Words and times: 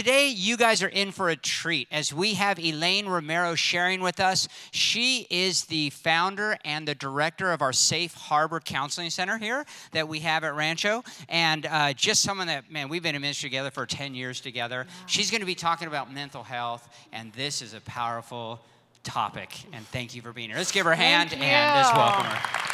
today, 0.00 0.28
you 0.28 0.56
guys 0.56 0.82
are 0.82 0.88
in 0.88 1.12
for 1.12 1.28
a 1.28 1.36
treat 1.36 1.86
as 1.90 2.10
we 2.10 2.32
have 2.32 2.58
Elaine 2.58 3.06
Romero 3.06 3.54
sharing 3.54 4.00
with 4.00 4.18
us. 4.18 4.48
She 4.70 5.26
is 5.28 5.66
the 5.66 5.90
founder 5.90 6.56
and 6.64 6.88
the 6.88 6.94
director 6.94 7.52
of 7.52 7.60
our 7.60 7.74
Safe 7.74 8.14
Harbor 8.14 8.60
Counseling 8.60 9.10
Center 9.10 9.36
here 9.36 9.66
that 9.92 10.08
we 10.08 10.20
have 10.20 10.42
at 10.42 10.54
Rancho. 10.54 11.04
And 11.28 11.66
uh, 11.66 11.92
just 11.92 12.22
someone 12.22 12.46
that, 12.46 12.72
man, 12.72 12.88
we've 12.88 13.02
been 13.02 13.14
in 13.14 13.20
ministry 13.20 13.50
together 13.50 13.70
for 13.70 13.84
10 13.84 14.14
years 14.14 14.40
together. 14.40 14.86
She's 15.04 15.30
going 15.30 15.42
to 15.42 15.46
be 15.46 15.54
talking 15.54 15.86
about 15.86 16.10
mental 16.10 16.44
health, 16.44 16.88
and 17.12 17.30
this 17.34 17.60
is 17.60 17.74
a 17.74 17.80
powerful 17.82 18.58
topic. 19.02 19.50
And 19.74 19.86
thank 19.88 20.14
you 20.14 20.22
for 20.22 20.32
being 20.32 20.48
here. 20.48 20.56
Let's 20.56 20.72
give 20.72 20.86
her 20.86 20.92
a 20.92 20.96
hand 20.96 21.34
and 21.34 21.42
just 21.42 21.94
welcome 21.94 22.24
her. 22.24 22.70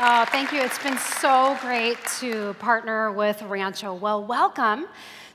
Oh, 0.00 0.24
thank 0.24 0.50
you. 0.50 0.60
It's 0.60 0.82
been 0.82 0.98
so 0.98 1.56
great 1.60 1.98
to 2.18 2.54
partner 2.54 3.12
with 3.12 3.42
Rancho. 3.42 3.94
Well, 3.94 4.24
welcome 4.24 4.88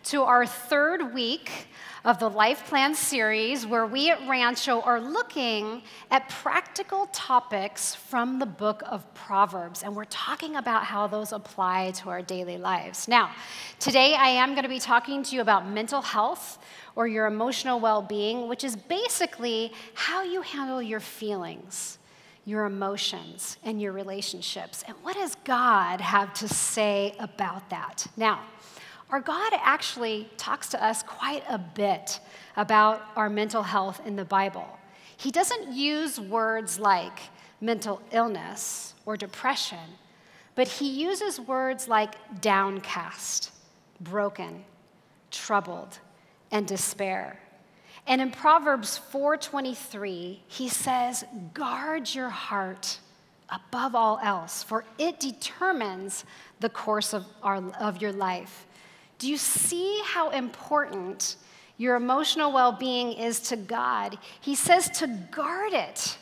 to 0.04 0.24
our 0.24 0.46
third 0.46 1.14
week 1.14 1.68
of 2.04 2.20
the 2.20 2.30
Life 2.30 2.66
Plan 2.68 2.94
series, 2.94 3.66
where 3.66 3.86
we 3.86 4.10
at 4.10 4.28
Rancho 4.28 4.82
are 4.82 5.00
looking 5.00 5.82
at 6.12 6.28
practical 6.28 7.08
topics 7.14 7.96
from 7.96 8.40
the 8.40 8.46
book 8.46 8.84
of 8.86 9.12
Proverbs, 9.14 9.82
and 9.82 9.96
we're 9.96 10.04
talking 10.06 10.58
about 10.58 10.84
how 10.84 11.08
those 11.08 11.32
apply 11.32 11.92
to 11.92 12.10
our 12.10 12.22
daily 12.22 12.58
lives. 12.58 13.08
Now, 13.08 13.32
today 13.80 14.16
I 14.16 14.28
am 14.28 14.52
going 14.52 14.64
to 14.64 14.70
be 14.70 14.80
talking 14.80 15.24
to 15.24 15.36
you 15.36 15.42
about 15.42 15.70
mental 15.70 16.02
health 16.02 16.58
or 16.98 17.08
your 17.08 17.26
emotional 17.26 17.80
well 17.80 18.02
being, 18.02 18.50
which 18.50 18.66
is 18.66 18.76
basically 18.76 19.72
how 19.94 20.24
you 20.24 20.42
handle 20.42 20.82
your 20.82 21.00
feelings 21.00 21.98
your 22.46 22.66
emotions, 22.66 23.58
and 23.64 23.82
your 23.82 23.94
relationships. 23.94 24.84
And 24.86 24.98
what 25.02 25.16
does 25.16 25.36
God 25.46 26.02
have 26.02 26.34
to 26.36 26.48
say 26.50 27.16
about 27.18 27.70
that? 27.70 28.06
Now, 28.18 28.42
our 29.14 29.22
God 29.22 29.54
actually 29.62 30.28
talks 30.38 30.70
to 30.70 30.84
us 30.84 31.04
quite 31.04 31.44
a 31.48 31.60
bit 31.60 32.20
about 32.58 33.00
our 33.16 33.30
mental 33.30 33.62
health 33.62 34.02
in 34.08 34.16
the 34.16 34.26
Bible. 34.26 34.66
He 35.18 35.30
doesn't 35.30 35.72
use 35.72 36.20
words 36.20 36.80
like 36.80 37.20
mental 37.62 38.02
illness 38.12 38.96
or 39.06 39.16
depression, 39.16 39.78
but 40.56 40.68
he 40.68 40.90
uses 40.90 41.40
words 41.40 41.88
like 41.88 42.16
downcast, 42.42 43.52
broken, 44.02 44.66
troubled, 45.30 46.00
and 46.50 46.66
despair. 46.66 47.40
And 48.08 48.20
in 48.20 48.32
Proverbs 48.32 48.98
4:23, 48.98 50.42
he 50.48 50.68
says, 50.68 51.24
"Guard 51.54 52.16
your 52.16 52.30
heart 52.30 52.98
above 53.48 53.94
all 53.94 54.18
else, 54.24 54.64
for 54.64 54.86
it 54.98 55.20
determines 55.20 56.26
the 56.60 56.70
course 56.70 57.14
of, 57.14 57.28
our, 57.44 57.58
of 57.80 58.02
your 58.02 58.12
life." 58.12 58.66
Do 59.20 59.30
you 59.30 59.38
see 59.38 60.02
how 60.06 60.30
important 60.30 61.36
your 61.78 61.96
emotional 61.96 62.52
well-being 62.52 63.14
is 63.14 63.40
to 63.42 63.56
God? 63.56 64.18
He 64.42 64.56
says 64.56 64.90
to 65.00 65.08
guard 65.32 65.74
it. 65.74 66.18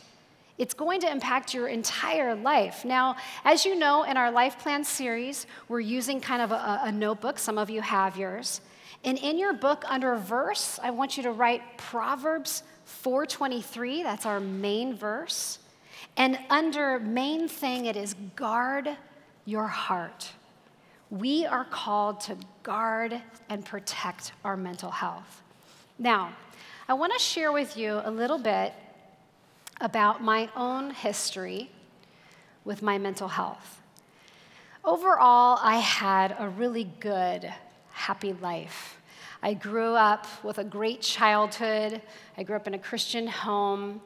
It's 0.58 0.74
going 0.74 1.02
to 1.02 1.12
impact 1.12 1.54
your 1.54 1.68
entire 1.68 2.36
life. 2.36 2.86
Now, 2.86 3.16
as 3.44 3.66
you 3.66 3.76
know, 3.76 4.04
in 4.04 4.16
our 4.16 4.32
life 4.32 4.60
plan 4.60 4.84
series, 4.84 5.48
we're 5.68 5.80
using 5.80 6.22
kind 6.22 6.42
of 6.42 6.52
a, 6.52 6.82
a 6.84 6.92
notebook. 6.92 7.40
Some 7.40 7.58
of 7.58 7.70
you 7.70 7.82
have 7.82 8.16
yours. 8.16 8.62
And 9.04 9.18
in 9.18 9.40
your 9.40 9.54
book, 9.54 9.84
under 9.88 10.16
verse, 10.16 10.80
I 10.84 10.92
want 10.92 11.18
you 11.18 11.24
to 11.24 11.32
write 11.32 11.78
Proverbs 11.78 12.62
4:23. 13.04 14.04
That's 14.04 14.26
our 14.26 14.40
main 14.40 14.96
verse. 14.96 15.60
And 16.18 16.38
under 16.50 17.00
main 17.00 17.48
thing, 17.48 17.86
it 17.86 17.96
is 17.96 18.14
guard 18.36 18.90
your 19.46 19.68
heart. 19.68 20.32
We 21.12 21.46
are 21.46 21.66
called 21.66 22.22
to 22.22 22.38
guard 22.64 23.22
and 23.50 23.66
protect 23.66 24.32
our 24.46 24.56
mental 24.56 24.90
health. 24.90 25.42
Now, 26.00 26.32
I 26.88 26.94
want 26.94 27.12
to 27.12 27.20
share 27.20 27.52
with 27.52 27.76
you 27.76 28.00
a 28.06 28.10
little 28.10 28.38
bit 28.38 28.72
about 29.82 30.24
my 30.24 30.48
own 30.56 30.92
history 30.92 31.70
with 32.64 32.82
my 32.82 32.98
mental 32.98 33.28
health. 33.28 33.82
Overall, 34.86 35.60
I 35.62 35.80
had 35.80 36.34
a 36.40 36.48
really 36.48 36.90
good 37.02 37.54
happy 37.92 38.32
life. 38.32 39.02
I 39.44 39.54
grew 39.54 39.96
up 39.96 40.28
with 40.46 40.60
a 40.60 40.64
great 40.64 41.02
childhood. 41.02 42.02
I 42.38 42.44
grew 42.44 42.56
up 42.56 42.68
in 42.68 42.74
a 42.74 42.80
Christian 42.80 43.28
home. 43.28 44.00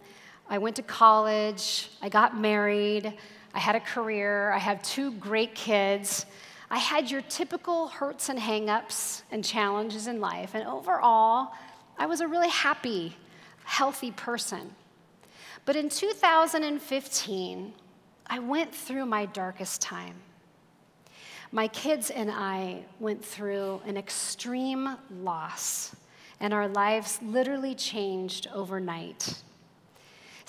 I 0.50 0.58
went 0.58 0.76
to 0.78 0.82
college. 0.82 1.92
I 2.02 2.10
got 2.10 2.36
married. 2.36 3.14
I 3.54 3.60
had 3.60 3.76
a 3.76 3.80
career. 3.80 4.52
I 4.52 4.58
have 4.58 4.82
two 4.82 5.12
great 5.12 5.54
kids. 5.54 6.26
I 6.70 6.80
had 6.80 7.12
your 7.12 7.22
typical 7.22 7.88
hurts 7.88 8.30
and 8.30 8.40
hangups 8.40 9.22
and 9.32 9.44
challenges 9.44 10.08
in 10.08 10.20
life. 10.20 10.56
And 10.56 10.68
overall, 10.68 11.54
I 11.98 12.06
was 12.08 12.22
a 12.22 12.28
really 12.28 12.50
happy, 12.50 13.16
healthy 13.64 14.12
person. 14.12 14.76
But 15.66 15.76
in 15.76 15.90
2015, 15.90 17.74
I 18.28 18.40
went 18.40 18.74
through 18.74 19.06
my 19.06 19.26
darkest 19.26 19.82
time. 19.82 20.16
My 21.52 21.68
kids 21.68 22.10
and 22.10 22.32
I 22.32 22.84
went 23.00 23.24
through 23.24 23.82
an 23.86 23.98
extreme 23.98 24.98
loss, 25.10 25.96
and 26.40 26.54
our 26.54 26.68
lives 26.68 27.20
literally 27.22 27.76
changed 27.76 28.48
overnight. 28.54 29.42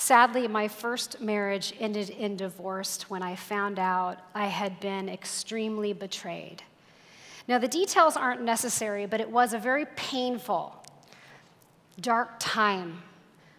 Sadly, 0.07 0.47
my 0.47 0.69
first 0.69 1.21
marriage 1.21 1.75
ended 1.81 2.11
in 2.11 2.37
divorce 2.37 3.11
when 3.11 3.25
I 3.25 3.35
found 3.35 3.81
out 3.81 4.21
I 4.37 4.47
had 4.47 4.79
been 4.79 5.09
extremely 5.09 5.93
betrayed. 5.93 6.63
Now, 7.49 7.59
the 7.59 7.67
details 7.67 8.17
aren't 8.17 8.41
necessary, 8.41 9.07
but 9.07 9.21
it 9.21 9.29
was 9.29 9.53
a 9.53 9.59
very 9.59 9.85
painful, 9.97 10.77
dark 12.01 12.37
time 12.39 13.03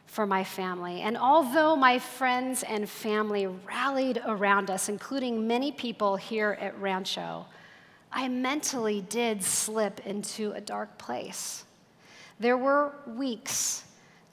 for 0.05 0.25
my 0.25 0.45
family. 0.45 1.01
And 1.01 1.17
although 1.17 1.75
my 1.75 1.99
friends 1.99 2.63
and 2.63 2.89
family 2.89 3.45
rallied 3.45 4.21
around 4.25 4.69
us, 4.69 4.87
including 4.87 5.47
many 5.47 5.73
people 5.73 6.15
here 6.15 6.57
at 6.61 6.79
Rancho, 6.79 7.45
I 8.09 8.29
mentally 8.29 9.01
did 9.01 9.43
slip 9.43 9.99
into 10.07 10.53
a 10.53 10.61
dark 10.61 10.97
place. 10.97 11.65
There 12.39 12.55
were 12.55 12.93
weeks 13.05 13.83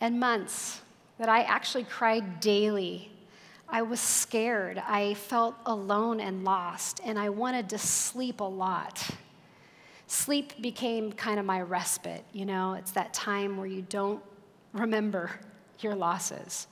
and 0.01 0.21
months 0.21 0.81
that 1.19 1.29
I 1.29 1.43
actually 1.43 1.85
cried 1.85 2.41
daily. 2.41 3.11
I 3.69 3.83
was 3.83 4.01
scared. 4.01 4.83
I 4.87 5.15
felt 5.15 5.55
alone 5.67 6.21
and 6.21 6.45
lost, 6.45 7.01
and 7.05 7.19
I 7.19 7.29
wanted 7.29 7.69
to 7.71 7.79
sleep 7.79 8.41
a 8.41 8.45
lot. 8.45 9.09
Sleep 10.07 10.61
became 10.61 11.13
kind 11.13 11.41
of 11.41 11.47
my 11.47 11.61
respite, 11.63 12.25
you 12.33 12.45
know, 12.45 12.75
it's 12.75 12.93
that 12.93 13.15
time 13.15 13.57
where 13.57 13.67
you 13.67 13.83
don't 13.83 14.23
remember 14.73 15.31
your 15.81 15.95
losses. 15.95 16.67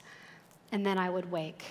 And 0.71 0.85
then 0.85 0.97
I 0.97 1.09
would 1.09 1.31
wake. 1.31 1.63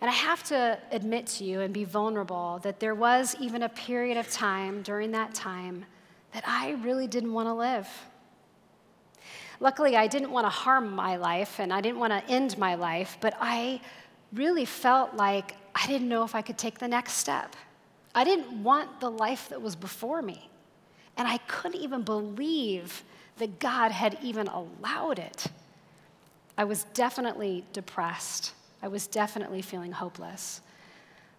And 0.00 0.10
I 0.10 0.12
have 0.12 0.42
to 0.44 0.78
admit 0.90 1.26
to 1.26 1.44
you 1.44 1.60
and 1.60 1.72
be 1.72 1.84
vulnerable 1.84 2.60
that 2.62 2.80
there 2.80 2.94
was 2.94 3.34
even 3.40 3.62
a 3.62 3.68
period 3.68 4.16
of 4.16 4.30
time 4.30 4.82
during 4.82 5.10
that 5.12 5.34
time 5.34 5.84
that 6.32 6.44
I 6.46 6.72
really 6.82 7.06
didn't 7.06 7.32
want 7.32 7.48
to 7.48 7.54
live. 7.54 7.88
Luckily, 9.60 9.96
I 9.96 10.06
didn't 10.06 10.30
want 10.30 10.44
to 10.44 10.50
harm 10.50 10.94
my 10.94 11.16
life 11.16 11.58
and 11.58 11.72
I 11.72 11.80
didn't 11.80 11.98
want 11.98 12.12
to 12.12 12.32
end 12.32 12.58
my 12.58 12.74
life, 12.74 13.16
but 13.20 13.34
I 13.40 13.80
really 14.32 14.64
felt 14.64 15.14
like 15.14 15.54
I 15.74 15.86
didn't 15.86 16.08
know 16.08 16.24
if 16.24 16.34
I 16.34 16.42
could 16.42 16.58
take 16.58 16.78
the 16.78 16.88
next 16.88 17.14
step. 17.14 17.56
I 18.14 18.24
didn't 18.24 18.62
want 18.62 19.00
the 19.00 19.10
life 19.10 19.48
that 19.48 19.60
was 19.60 19.76
before 19.76 20.22
me. 20.22 20.48
And 21.16 21.26
I 21.26 21.38
couldn't 21.38 21.80
even 21.80 22.02
believe 22.02 23.02
that 23.38 23.58
God 23.58 23.90
had 23.90 24.18
even 24.22 24.48
allowed 24.48 25.18
it. 25.18 25.46
I 26.58 26.64
was 26.64 26.84
definitely 26.94 27.64
depressed. 27.72 28.52
I 28.82 28.88
was 28.88 29.06
definitely 29.06 29.62
feeling 29.62 29.92
hopeless. 29.92 30.60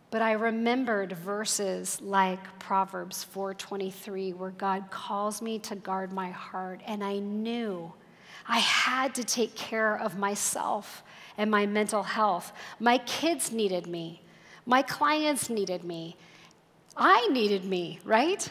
But 0.09 0.21
I 0.21 0.33
remembered 0.33 1.13
verses 1.13 1.99
like 2.01 2.59
Proverbs 2.59 3.25
4:23 3.25 4.33
where 4.33 4.51
God 4.51 4.89
calls 4.89 5.41
me 5.41 5.59
to 5.59 5.75
guard 5.75 6.13
my 6.13 6.29
heart 6.29 6.81
and 6.85 7.03
I 7.03 7.19
knew 7.19 7.91
I 8.47 8.59
had 8.59 9.15
to 9.15 9.23
take 9.23 9.55
care 9.55 9.97
of 9.99 10.17
myself 10.17 11.03
and 11.37 11.51
my 11.51 11.65
mental 11.65 12.03
health. 12.03 12.53
My 12.79 12.97
kids 12.99 13.51
needed 13.51 13.87
me. 13.87 14.21
My 14.65 14.81
clients 14.81 15.49
needed 15.49 15.83
me. 15.83 16.15
I 16.95 17.27
needed 17.27 17.65
me, 17.65 17.99
right? 18.03 18.49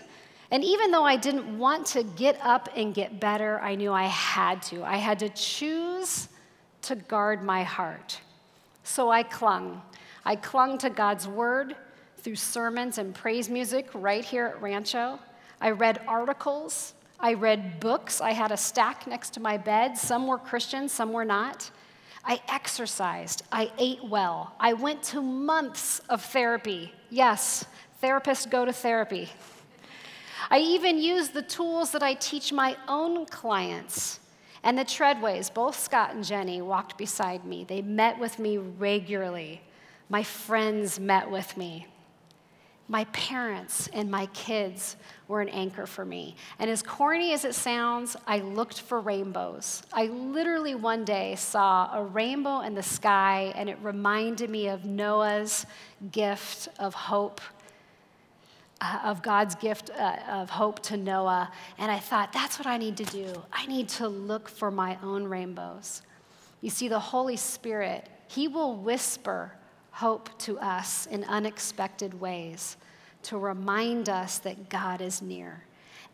And 0.50 0.62
even 0.62 0.92
though 0.92 1.04
I 1.04 1.16
didn't 1.16 1.58
want 1.58 1.86
to 1.88 2.04
get 2.04 2.38
up 2.42 2.68
and 2.76 2.94
get 2.94 3.18
better, 3.18 3.58
I 3.60 3.74
knew 3.74 3.92
I 3.92 4.04
had 4.04 4.62
to. 4.62 4.84
I 4.84 4.96
had 4.96 5.18
to 5.20 5.28
choose 5.30 6.28
to 6.82 6.94
guard 6.94 7.42
my 7.42 7.64
heart. 7.64 8.20
So 8.84 9.10
I 9.10 9.24
clung. 9.24 9.82
I 10.24 10.36
clung 10.36 10.78
to 10.78 10.90
God's 10.90 11.26
word 11.26 11.74
through 12.18 12.36
sermons 12.36 12.98
and 12.98 13.14
praise 13.14 13.48
music 13.48 13.88
right 13.94 14.24
here 14.24 14.46
at 14.46 14.62
Rancho. 14.62 15.18
I 15.60 15.70
read 15.70 16.00
articles. 16.06 16.94
I 17.18 17.34
read 17.34 17.80
books. 17.80 18.20
I 18.20 18.32
had 18.32 18.52
a 18.52 18.56
stack 18.56 19.06
next 19.06 19.30
to 19.34 19.40
my 19.40 19.56
bed. 19.56 19.96
Some 19.96 20.26
were 20.26 20.38
Christian, 20.38 20.88
some 20.88 21.12
were 21.12 21.24
not. 21.24 21.70
I 22.24 22.40
exercised. 22.48 23.42
I 23.52 23.70
ate 23.78 24.04
well. 24.04 24.52
I 24.58 24.72
went 24.72 25.02
to 25.04 25.22
months 25.22 26.00
of 26.08 26.22
therapy. 26.22 26.92
Yes, 27.08 27.64
therapists 28.02 28.50
go 28.50 28.64
to 28.64 28.72
therapy. 28.72 29.30
I 30.50 30.58
even 30.58 30.98
use 30.98 31.28
the 31.28 31.42
tools 31.42 31.92
that 31.92 32.02
I 32.02 32.14
teach 32.14 32.52
my 32.52 32.76
own 32.88 33.26
clients. 33.26 34.20
And 34.62 34.76
the 34.76 34.84
Treadways, 34.84 35.52
both 35.52 35.78
Scott 35.78 36.14
and 36.14 36.24
Jenny, 36.24 36.60
walked 36.60 36.98
beside 36.98 37.44
me. 37.44 37.64
They 37.64 37.82
met 37.82 38.18
with 38.18 38.38
me 38.38 38.58
regularly. 38.58 39.62
My 40.08 40.22
friends 40.22 40.98
met 40.98 41.30
with 41.30 41.56
me. 41.56 41.86
My 42.88 43.04
parents 43.06 43.88
and 43.92 44.10
my 44.10 44.26
kids 44.26 44.96
were 45.26 45.40
an 45.40 45.48
anchor 45.48 45.86
for 45.86 46.04
me. 46.04 46.36
And 46.60 46.70
as 46.70 46.82
corny 46.82 47.32
as 47.32 47.44
it 47.44 47.54
sounds, 47.54 48.16
I 48.28 48.38
looked 48.38 48.80
for 48.80 49.00
rainbows. 49.00 49.82
I 49.92 50.06
literally 50.06 50.76
one 50.76 51.04
day 51.04 51.34
saw 51.34 51.92
a 51.92 52.04
rainbow 52.04 52.60
in 52.60 52.74
the 52.74 52.84
sky, 52.84 53.52
and 53.56 53.68
it 53.68 53.76
reminded 53.82 54.50
me 54.50 54.68
of 54.68 54.84
Noah's 54.84 55.66
gift 56.12 56.68
of 56.78 56.94
hope, 56.94 57.40
uh, 58.80 59.00
of 59.02 59.20
God's 59.20 59.56
gift 59.56 59.90
uh, 59.90 60.18
of 60.28 60.50
hope 60.50 60.80
to 60.84 60.96
Noah. 60.96 61.50
And 61.78 61.90
I 61.90 61.98
thought, 61.98 62.32
that's 62.32 62.56
what 62.56 62.68
I 62.68 62.76
need 62.76 62.96
to 62.98 63.04
do. 63.04 63.42
I 63.52 63.66
need 63.66 63.88
to 63.90 64.06
look 64.06 64.48
for 64.48 64.70
my 64.70 64.96
own 65.02 65.24
rainbows. 65.24 66.02
You 66.60 66.70
see, 66.70 66.86
the 66.86 67.00
Holy 67.00 67.36
Spirit, 67.36 68.08
He 68.28 68.46
will 68.46 68.76
whisper 68.76 69.52
hope 69.96 70.28
to 70.38 70.58
us 70.58 71.06
in 71.06 71.24
unexpected 71.24 72.20
ways 72.20 72.76
to 73.22 73.38
remind 73.38 74.10
us 74.10 74.36
that 74.40 74.68
God 74.68 75.00
is 75.00 75.22
near. 75.22 75.64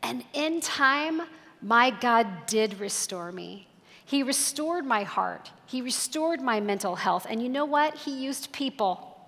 And 0.04 0.22
in 0.32 0.60
time, 0.60 1.22
my 1.60 1.90
God 1.90 2.28
did 2.46 2.78
restore 2.78 3.32
me. 3.32 3.66
He 4.04 4.22
restored 4.22 4.84
my 4.84 5.02
heart. 5.02 5.50
He 5.66 5.82
restored 5.82 6.40
my 6.40 6.60
mental 6.60 6.94
health. 6.94 7.26
And 7.28 7.42
you 7.42 7.48
know 7.48 7.64
what? 7.64 7.96
He 7.96 8.12
used 8.12 8.52
people, 8.52 9.18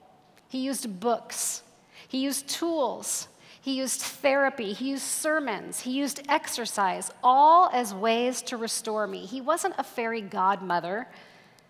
He 0.48 0.58
used 0.58 1.00
books, 1.00 1.64
He 2.06 2.18
used 2.18 2.48
tools, 2.48 3.26
He 3.60 3.76
used 3.76 4.02
therapy, 4.02 4.72
He 4.72 4.90
used 4.90 5.02
sermons, 5.02 5.80
He 5.80 5.90
used 5.90 6.22
exercise, 6.28 7.10
all 7.24 7.70
as 7.72 7.92
ways 7.92 8.40
to 8.42 8.56
restore 8.56 9.08
me. 9.08 9.26
He 9.26 9.40
wasn't 9.40 9.74
a 9.78 9.82
fairy 9.82 10.20
godmother 10.20 11.08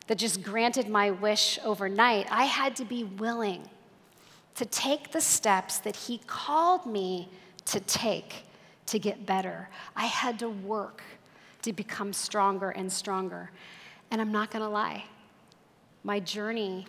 that 0.06 0.18
just 0.18 0.42
granted 0.42 0.88
my 0.88 1.10
wish 1.10 1.58
overnight. 1.64 2.26
I 2.30 2.44
had 2.44 2.76
to 2.76 2.84
be 2.84 3.04
willing 3.04 3.68
to 4.56 4.64
take 4.64 5.12
the 5.12 5.20
steps 5.20 5.78
that 5.78 5.96
He 5.96 6.18
called 6.26 6.86
me 6.86 7.28
to 7.66 7.80
take 7.80 8.44
to 8.86 8.98
get 8.98 9.26
better. 9.26 9.68
I 9.96 10.06
had 10.06 10.38
to 10.40 10.48
work 10.48 11.02
to 11.62 11.72
become 11.72 12.12
stronger 12.12 12.70
and 12.70 12.92
stronger. 12.92 13.50
And 14.10 14.20
I'm 14.20 14.30
not 14.30 14.50
to 14.62 14.68
lie, 14.68 15.04
my 16.02 16.20
journey 16.20 16.86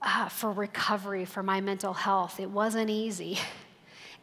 uh, 0.00 0.28
for 0.28 0.52
recovery, 0.52 1.24
for 1.24 1.42
my 1.42 1.60
mental 1.60 1.92
health, 1.92 2.40
it 2.40 2.50
wasn't 2.50 2.90
easy. 2.90 3.38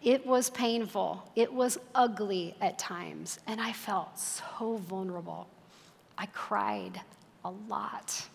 It 0.01 0.23
was 0.23 0.51
painful. 0.51 1.31
It 1.35 1.51
was 1.51 1.79
ugly 1.95 2.53
at 2.61 2.77
times. 2.77 3.39
And 3.47 3.59
I 3.59 3.73
felt 3.73 4.19
so 4.19 4.77
vulnerable. 4.77 5.47
I 6.15 6.27
cried 6.27 7.01
a 7.45 7.51
lot. 7.69 8.27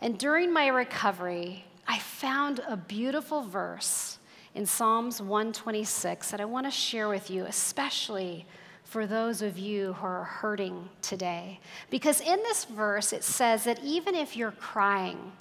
And 0.00 0.16
during 0.16 0.52
my 0.52 0.68
recovery, 0.68 1.64
I 1.86 1.98
found 1.98 2.60
a 2.66 2.76
beautiful 2.76 3.42
verse 3.42 4.18
in 4.54 4.64
Psalms 4.64 5.20
126 5.20 6.30
that 6.30 6.40
I 6.40 6.44
want 6.44 6.66
to 6.66 6.70
share 6.70 7.08
with 7.08 7.30
you, 7.30 7.44
especially 7.44 8.46
for 8.84 9.06
those 9.06 9.42
of 9.42 9.58
you 9.58 9.92
who 9.94 10.06
are 10.06 10.24
hurting 10.24 10.88
today. 11.02 11.58
Because 11.90 12.20
in 12.20 12.36
this 12.44 12.64
verse, 12.64 13.12
it 13.12 13.24
says 13.24 13.64
that 13.64 13.82
even 13.82 14.14
if 14.14 14.36
you're 14.36 14.52
crying, 14.52 15.32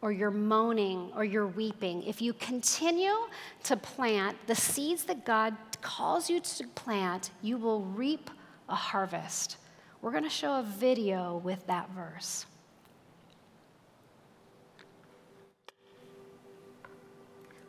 or 0.00 0.12
you're 0.12 0.30
moaning, 0.30 1.10
or 1.16 1.24
you're 1.24 1.46
weeping, 1.46 2.02
if 2.02 2.20
you 2.20 2.34
continue 2.34 3.14
to 3.62 3.76
plant 3.76 4.36
the 4.46 4.54
seeds 4.54 5.04
that 5.04 5.24
God 5.24 5.56
calls 5.80 6.28
you 6.28 6.40
to 6.40 6.66
plant, 6.74 7.30
you 7.42 7.56
will 7.56 7.80
reap 7.80 8.30
a 8.68 8.74
harvest. 8.74 9.56
We're 10.04 10.10
going 10.10 10.24
to 10.24 10.28
show 10.28 10.58
a 10.58 10.62
video 10.62 11.38
with 11.38 11.66
that 11.66 11.88
verse. 11.92 12.44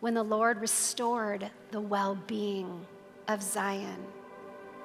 When 0.01 0.15
the 0.15 0.23
Lord 0.23 0.59
restored 0.59 1.49
the 1.71 1.79
well 1.79 2.15
being 2.27 2.85
of 3.29 3.41
Zion, 3.41 4.05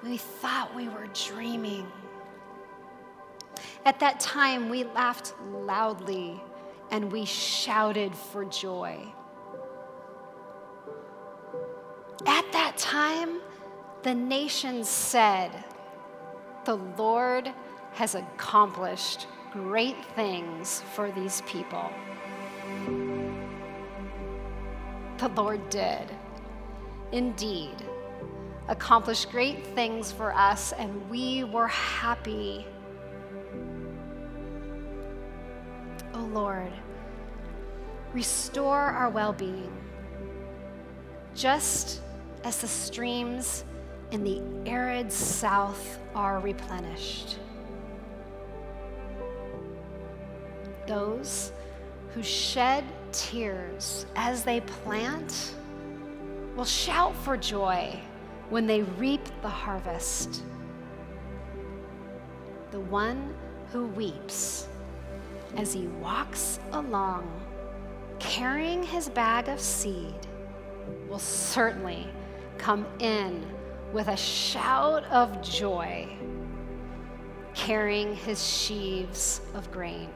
we 0.05 0.17
thought 0.17 0.77
we 0.77 0.89
were 0.89 1.09
dreaming. 1.27 1.89
At 3.85 3.99
that 3.99 4.21
time, 4.21 4.69
we 4.69 4.85
laughed 4.85 5.35
loudly 5.53 6.41
and 6.93 7.11
we 7.11 7.25
shouted 7.25 8.15
for 8.15 8.45
joy. 8.45 8.97
At 12.29 12.53
that 12.53 12.75
time, 12.77 13.41
the 14.05 14.15
nations 14.15 14.89
said, 14.89 15.51
the 16.65 16.77
Lord 16.97 17.53
has 17.93 18.15
accomplished 18.15 19.27
great 19.53 20.05
things 20.15 20.83
for 20.95 21.11
these 21.11 21.43
people. 21.43 21.91
The 25.19 25.29
Lord 25.35 25.69
did, 25.71 26.11
indeed, 27.13 27.77
accomplish 28.69 29.25
great 29.25 29.67
things 29.69 30.13
for 30.13 30.33
us, 30.35 30.73
and 30.73 31.11
we 31.11 31.45
were 31.45 31.69
happy. 31.69 32.67
Oh 36.15 36.29
Lord, 36.33 36.73
restore 38.13 38.79
our 38.79 39.11
well 39.11 39.33
being, 39.33 39.73
just 41.35 42.01
as 42.45 42.61
the 42.61 42.69
streams 42.69 43.65
in 44.13 44.25
the 44.25 44.43
arid 44.69 45.13
south 45.13 45.99
are 46.15 46.41
replenished. 46.41 47.39
Those 50.87 51.53
who 52.15 52.23
shed 52.23 52.85
tears 53.13 54.07
as 54.17 54.43
they 54.43 54.61
plant 54.61 55.55
will 56.57 56.65
shout 56.65 57.15
for 57.17 57.37
joy 57.37 57.99
when 58.49 58.67
they 58.67 58.83
reap 58.83 59.23
the 59.43 59.49
harvest. 59.49 60.43
The 62.73 62.81
one 62.81 63.35
who 63.71 63.87
weeps 63.87 64.67
as 65.57 65.73
he 65.73 65.87
walks 65.87 66.59
along 66.73 67.29
carrying 68.19 68.83
his 68.83 69.09
bag 69.09 69.49
of 69.49 69.61
seed 69.61 70.15
will 71.09 71.19
certainly 71.19 72.09
come 72.59 72.87
in 72.99 73.45
with 73.93 74.09
a 74.09 74.17
shout 74.17 75.05
of 75.05 75.43
joy, 75.43 76.09
carrying 77.55 78.15
his 78.15 78.47
sheaves 78.47 79.41
of 79.55 79.71
grain. 79.73 80.09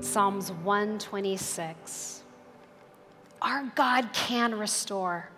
Psalms 0.00 0.52
126. 0.52 2.22
Our 3.42 3.64
God 3.74 4.12
can 4.12 4.54
restore. 4.54 5.30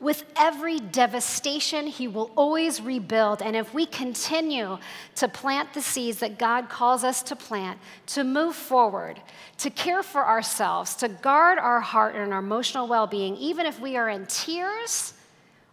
With 0.00 0.24
every 0.36 0.80
devastation, 0.80 1.86
He 1.86 2.08
will 2.08 2.32
always 2.34 2.80
rebuild. 2.80 3.40
And 3.40 3.54
if 3.54 3.72
we 3.72 3.86
continue 3.86 4.78
to 5.14 5.28
plant 5.28 5.72
the 5.72 5.80
seeds 5.80 6.18
that 6.18 6.38
God 6.38 6.68
calls 6.68 7.04
us 7.04 7.22
to 7.24 7.36
plant, 7.36 7.78
to 8.08 8.24
move 8.24 8.56
forward, 8.56 9.22
to 9.58 9.70
care 9.70 10.02
for 10.02 10.26
ourselves, 10.26 10.96
to 10.96 11.08
guard 11.08 11.58
our 11.58 11.80
heart 11.80 12.16
and 12.16 12.32
our 12.32 12.40
emotional 12.40 12.88
well 12.88 13.06
being, 13.06 13.36
even 13.36 13.64
if 13.64 13.80
we 13.80 13.96
are 13.96 14.08
in 14.08 14.26
tears, 14.26 15.14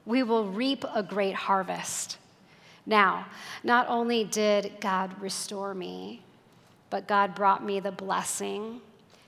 we 0.10 0.24
will 0.24 0.46
reap 0.46 0.84
a 0.96 1.04
great 1.04 1.36
harvest. 1.36 2.18
Now, 2.84 3.28
not 3.64 3.88
only 3.88 4.24
did 4.24 4.74
God 4.82 5.14
restore 5.22 5.76
me, 5.76 6.24
but 6.90 7.08
God 7.08 7.36
brought 7.36 7.64
me 7.64 7.80
the 7.80 7.92
blessing 7.92 8.82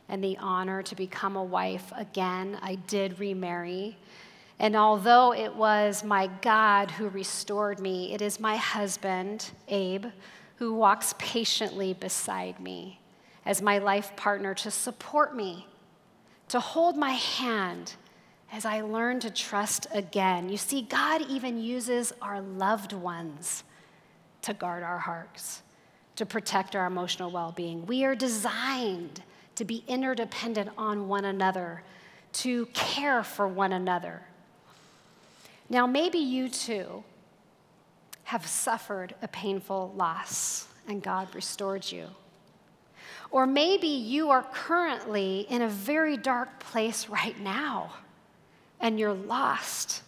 and 0.09 0.23
the 0.23 0.39
honor 0.39 0.81
to 0.81 0.95
become 0.95 1.35
a 1.35 1.43
wife 1.43 1.93
again. 1.95 2.57
I 2.63 2.75
did 2.87 3.19
remarry. 3.19 3.95
And 4.57 4.75
although 4.75 5.35
it 5.35 5.55
was 5.55 6.03
my 6.03 6.25
God 6.41 6.89
who 6.89 7.09
restored 7.09 7.79
me, 7.79 8.15
it 8.15 8.23
is 8.23 8.39
my 8.39 8.55
husband, 8.55 9.51
Abe, 9.67 10.07
who 10.55 10.73
walks 10.73 11.13
patiently 11.19 11.93
beside 11.93 12.59
me 12.59 12.99
as 13.45 13.61
my 13.61 13.77
life 13.77 14.15
partner 14.15 14.55
to 14.55 14.71
support 14.71 15.35
me, 15.35 15.67
to 16.47 16.59
hold 16.59 16.97
my 16.97 17.11
hand 17.11 17.93
as 18.51 18.65
I 18.65 18.81
learn 18.81 19.19
to 19.21 19.31
trust 19.31 19.87
again. 19.93 20.49
You 20.49 20.57
see, 20.57 20.81
God 20.81 21.21
even 21.29 21.61
uses 21.61 22.13
our 22.21 22.41
loved 22.41 22.91
ones 22.91 23.63
to 24.41 24.53
guard 24.53 24.83
our 24.83 24.99
hearts, 24.99 25.61
to 26.17 26.25
protect 26.25 26.75
our 26.75 26.85
emotional 26.85 27.31
well 27.31 27.53
being. 27.53 27.85
We 27.85 28.03
are 28.03 28.15
designed 28.15 29.23
to 29.55 29.63
be 29.63 29.83
interdependent 29.87 30.69
on 30.77 31.07
one 31.07 31.25
another, 31.25 31.83
to 32.33 32.65
care 32.67 33.23
for 33.23 33.47
one 33.47 33.73
another. 33.73 34.21
Now, 35.69 35.87
maybe 35.87 36.17
you 36.17 36.49
too 36.49 37.03
have 38.23 38.45
suffered 38.45 39.15
a 39.21 39.27
painful 39.27 39.93
loss 39.95 40.67
and 40.87 41.01
God 41.01 41.33
restored 41.33 41.89
you. 41.89 42.07
Or 43.29 43.45
maybe 43.45 43.87
you 43.87 44.29
are 44.31 44.43
currently 44.53 45.41
in 45.49 45.61
a 45.61 45.69
very 45.69 46.17
dark 46.17 46.59
place 46.59 47.07
right 47.07 47.39
now 47.39 47.91
and 48.81 48.99
you're 48.99 49.13
lost 49.13 50.01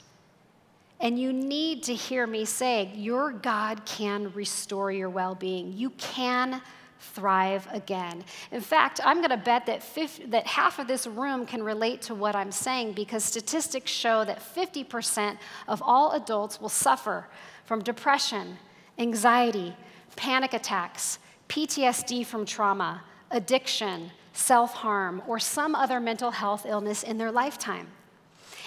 And 1.00 1.20
you 1.20 1.34
need 1.34 1.84
to 1.84 1.94
hear 1.94 2.26
me 2.26 2.46
say, 2.46 2.92
Your 2.96 3.32
God 3.32 3.86
can 3.86 4.32
restore 4.34 4.92
your 4.92 5.10
well 5.10 5.36
being. 5.36 5.74
You 5.74 5.90
can 5.92 6.62
thrive 7.00 7.68
again. 7.72 8.24
In 8.52 8.62
fact, 8.62 9.02
I'm 9.04 9.18
going 9.18 9.30
to 9.30 9.38
bet 9.38 9.66
that, 9.66 9.84
50, 9.84 10.28
that 10.28 10.48
half 10.48 10.80
of 10.80 10.88
this 10.88 11.06
room 11.06 11.46
can 11.46 11.62
relate 11.62 12.02
to 12.04 12.16
what 12.16 12.36
I'm 12.36 12.52
saying 12.52 12.94
because 12.94 13.24
statistics 13.26 13.92
show 13.92 14.24
that 14.24 14.40
50% 14.40 15.38
of 15.68 15.82
all 15.84 16.14
adults 16.14 16.62
will 16.62 16.70
suffer 16.70 17.28
from 17.66 17.82
depression, 17.82 18.58
anxiety, 18.98 19.76
panic 20.16 20.54
attacks, 20.54 21.20
PTSD 21.50 22.26
from 22.26 22.46
trauma, 22.46 23.04
addiction, 23.32 24.12
self 24.32 24.74
harm, 24.74 25.22
or 25.28 25.40
some 25.40 25.76
other 25.76 26.00
mental 26.00 26.32
health 26.32 26.66
illness 26.66 27.04
in 27.04 27.18
their 27.18 27.32
lifetime. 27.32 27.88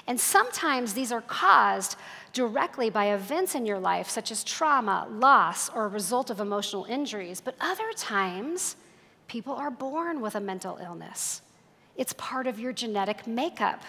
And 0.07 0.21
sometimes 0.21 0.95
these 0.95 1.11
are 1.11 1.21
caused 1.21 1.97
directly 2.33 2.91
by 2.91 3.15
events 3.15 3.55
in 3.55 3.67
your 3.67 3.79
life, 3.79 4.09
such 4.09 4.31
as 4.31 4.45
trauma, 4.45 5.09
loss, 5.11 5.69
or 5.69 5.87
a 5.87 5.89
result 5.89 6.31
of 6.31 6.39
emotional 6.39 6.85
injuries. 6.85 7.41
But 7.41 7.57
other 7.61 7.93
times, 7.97 8.77
people 9.27 9.55
are 9.55 9.71
born 9.71 10.21
with 10.21 10.35
a 10.35 10.41
mental 10.41 10.79
illness. 10.83 11.43
It's 11.97 12.13
part 12.13 12.47
of 12.47 12.61
your 12.61 12.73
genetic 12.73 13.27
makeup. 13.27 13.83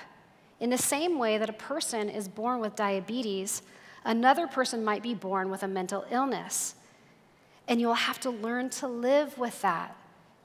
In 0.60 0.70
the 0.70 0.78
same 0.78 1.20
way 1.20 1.38
that 1.38 1.50
a 1.50 1.54
person 1.54 2.10
is 2.10 2.28
born 2.28 2.62
with 2.62 2.76
diabetes, 2.76 3.62
another 4.06 4.48
person 4.48 4.84
might 4.84 5.04
be 5.04 5.14
born 5.14 5.52
with 5.52 5.62
a 5.62 5.68
mental 5.68 6.06
illness. 6.10 6.76
And 7.68 7.80
you'll 7.80 7.94
have 7.94 8.20
to 8.22 8.30
learn 8.30 8.70
to 8.72 8.88
live 8.88 9.38
with 9.38 9.62
that, 9.62 9.96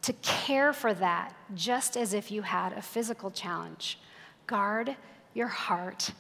to 0.03 0.13
care 0.15 0.73
for 0.73 0.93
that, 0.93 1.35
just 1.55 1.97
as 1.97 2.13
if 2.13 2.31
you 2.31 2.43
had 2.43 2.73
a 2.73 2.83
physical 2.83 3.31
challenge. 3.31 3.99
Guard 4.47 4.97
your 5.35 5.49
heart 5.49 6.13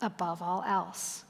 above 0.00 0.42
all 0.42 0.62
else. 0.66 1.24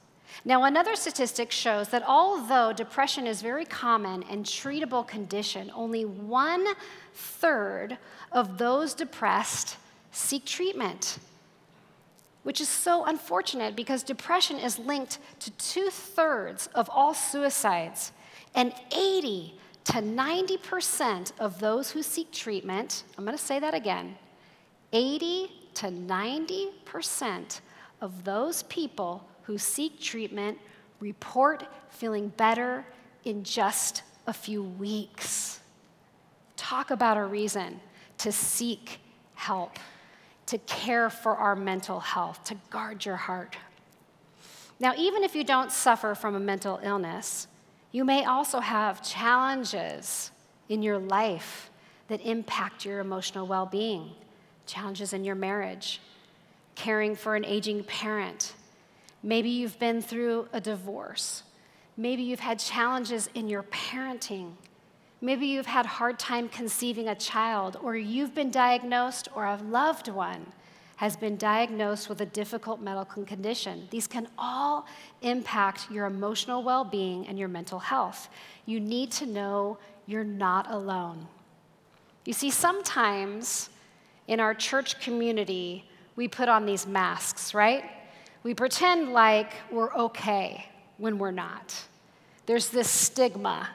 Now, 0.45 0.65
another 0.65 0.97
statistic 0.97 1.51
shows 1.51 1.89
that 1.89 2.05
although 2.07 2.73
depression 2.73 3.27
is 3.27 3.41
a 3.41 3.45
very 3.45 3.65
common 3.65 4.23
and 4.31 4.45
treatable 4.45 5.07
condition, 5.07 5.71
only 5.75 6.05
one 6.05 6.67
third 7.15 7.99
of 8.33 8.57
those 8.59 8.95
depressed 8.95 9.77
seek 10.13 10.45
treatment, 10.45 11.19
which 12.43 12.61
is 12.61 12.69
so 12.69 13.05
unfortunate 13.05 13.77
because 13.77 14.03
depression 14.03 14.59
is 14.59 14.79
linked 14.79 15.19
to 15.41 15.51
two 15.53 15.91
thirds 15.91 16.69
of 16.69 16.89
all 16.91 17.13
suicides, 17.13 18.13
and 18.55 18.73
80 18.97 19.55
to 19.85 19.93
90% 19.95 21.33
of 21.39 21.59
those 21.59 21.91
who 21.91 22.03
seek 22.03 22.31
treatment, 22.33 23.05
I'm 23.19 23.25
going 23.25 23.37
to 23.37 23.43
say 23.43 23.59
that 23.59 23.75
again, 23.75 24.17
80 24.93 25.60
to 25.75 25.87
90% 25.87 27.61
of 28.01 28.25
those 28.25 28.63
people 28.65 29.27
who 29.43 29.59
seek 29.59 30.01
treatment 30.01 30.59
report 31.01 31.65
feeling 31.89 32.29
better 32.29 32.85
in 33.25 33.43
just 33.45 34.03
a 34.27 34.33
few 34.33 34.63
weeks. 34.63 35.61
Talk 36.57 36.91
about 36.91 37.17
a 37.17 37.25
reason 37.25 37.81
to 38.19 38.31
seek 38.31 39.01
help, 39.35 39.79
to 40.47 40.59
care 40.59 41.11
for 41.11 41.37
our 41.37 41.57
mental 41.57 42.01
health, 42.01 42.45
to 42.45 42.57
guard 42.71 43.05
your 43.05 43.17
heart. 43.17 43.57
Now, 44.79 44.95
even 44.97 45.25
if 45.25 45.35
you 45.35 45.45
don't 45.45 45.73
suffer 45.73 46.15
from 46.15 46.35
a 46.35 46.41
mental 46.41 46.81
illness, 46.83 47.49
you 47.93 48.05
may 48.05 48.25
also 48.25 48.61
have 48.61 49.03
challenges 49.03 50.31
in 50.69 50.83
your 50.83 50.99
life 50.99 51.71
that 52.09 52.21
impact 52.23 52.85
your 52.85 53.01
emotional 53.01 53.47
well 53.47 53.67
being, 53.67 54.11
challenges 54.71 55.13
in 55.13 55.25
your 55.25 55.35
marriage, 55.35 56.01
caring 56.75 57.17
for 57.17 57.37
an 57.37 57.45
aging 57.45 57.85
parent. 57.85 58.55
Maybe 59.23 59.51
you've 59.51 59.79
been 59.79 60.01
through 60.01 60.49
a 60.53 60.61
divorce. 60.61 61.43
Maybe 61.97 62.23
you've 62.23 62.41
had 62.41 62.59
challenges 62.59 63.29
in 63.35 63.49
your 63.49 63.65
parenting. 63.65 64.53
Maybe 65.21 65.47
you've 65.47 65.67
had 65.67 65.85
hard 65.85 66.19
time 66.19 66.49
conceiving 66.49 67.09
a 67.09 67.15
child 67.15 67.77
or 67.83 67.95
you've 67.97 68.35
been 68.35 68.51
diagnosed 68.51 69.29
or 69.35 69.45
a 69.45 69.57
loved 69.57 70.09
one 70.09 70.47
has 70.97 71.17
been 71.17 71.37
diagnosed 71.37 72.09
with 72.09 72.21
a 72.21 72.27
difficult 72.27 72.81
medical 72.81 73.25
condition. 73.25 73.89
These 73.91 74.07
can 74.07 74.29
all 74.39 74.87
impact 75.23 75.91
your 75.91 76.07
emotional 76.07 76.63
well-being 76.63 77.27
and 77.27 77.39
your 77.39 77.49
mental 77.49 77.79
health. 77.79 78.29
You 78.67 78.81
need 78.81 79.11
to 79.13 79.27
know 79.27 79.79
you're 80.07 80.25
not 80.25 80.71
alone. 80.71 81.27
You 82.27 82.35
see 82.35 82.51
sometimes 82.51 83.71
in 84.31 84.39
our 84.39 84.55
church 84.55 85.01
community 85.01 85.85
we 86.15 86.29
put 86.29 86.49
on 86.49 86.65
these 86.65 86.87
masks, 86.87 87.53
right? 87.53 87.85
We 88.45 88.55
pretend 88.55 89.13
like 89.13 89.53
we're 89.73 89.93
okay 89.93 90.67
when 90.99 91.19
we're 91.19 91.33
not. 91.33 91.75
There's 92.47 92.69
this 92.69 92.89
stigma 92.89 93.69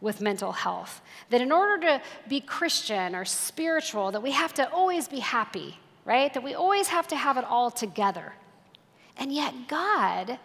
with 0.00 0.20
mental 0.20 0.50
health 0.50 1.00
that 1.30 1.40
in 1.40 1.52
order 1.52 1.86
to 1.86 2.02
be 2.28 2.40
Christian 2.40 3.14
or 3.14 3.24
spiritual 3.24 4.10
that 4.10 4.20
we 4.20 4.32
have 4.32 4.52
to 4.54 4.68
always 4.72 5.06
be 5.06 5.20
happy, 5.20 5.78
right? 6.04 6.34
That 6.34 6.42
we 6.42 6.54
always 6.54 6.88
have 6.88 7.06
to 7.08 7.16
have 7.16 7.36
it 7.36 7.44
all 7.44 7.70
together. 7.70 8.32
And 9.16 9.32
yet 9.32 9.54
God 9.68 10.40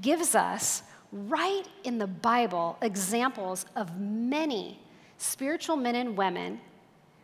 gives 0.00 0.36
us 0.36 0.84
right 1.10 1.64
in 1.82 1.98
the 1.98 2.06
Bible 2.06 2.78
examples 2.82 3.66
of 3.74 3.98
many 3.98 4.78
spiritual 5.16 5.76
men 5.76 5.96
and 5.96 6.16
women 6.16 6.60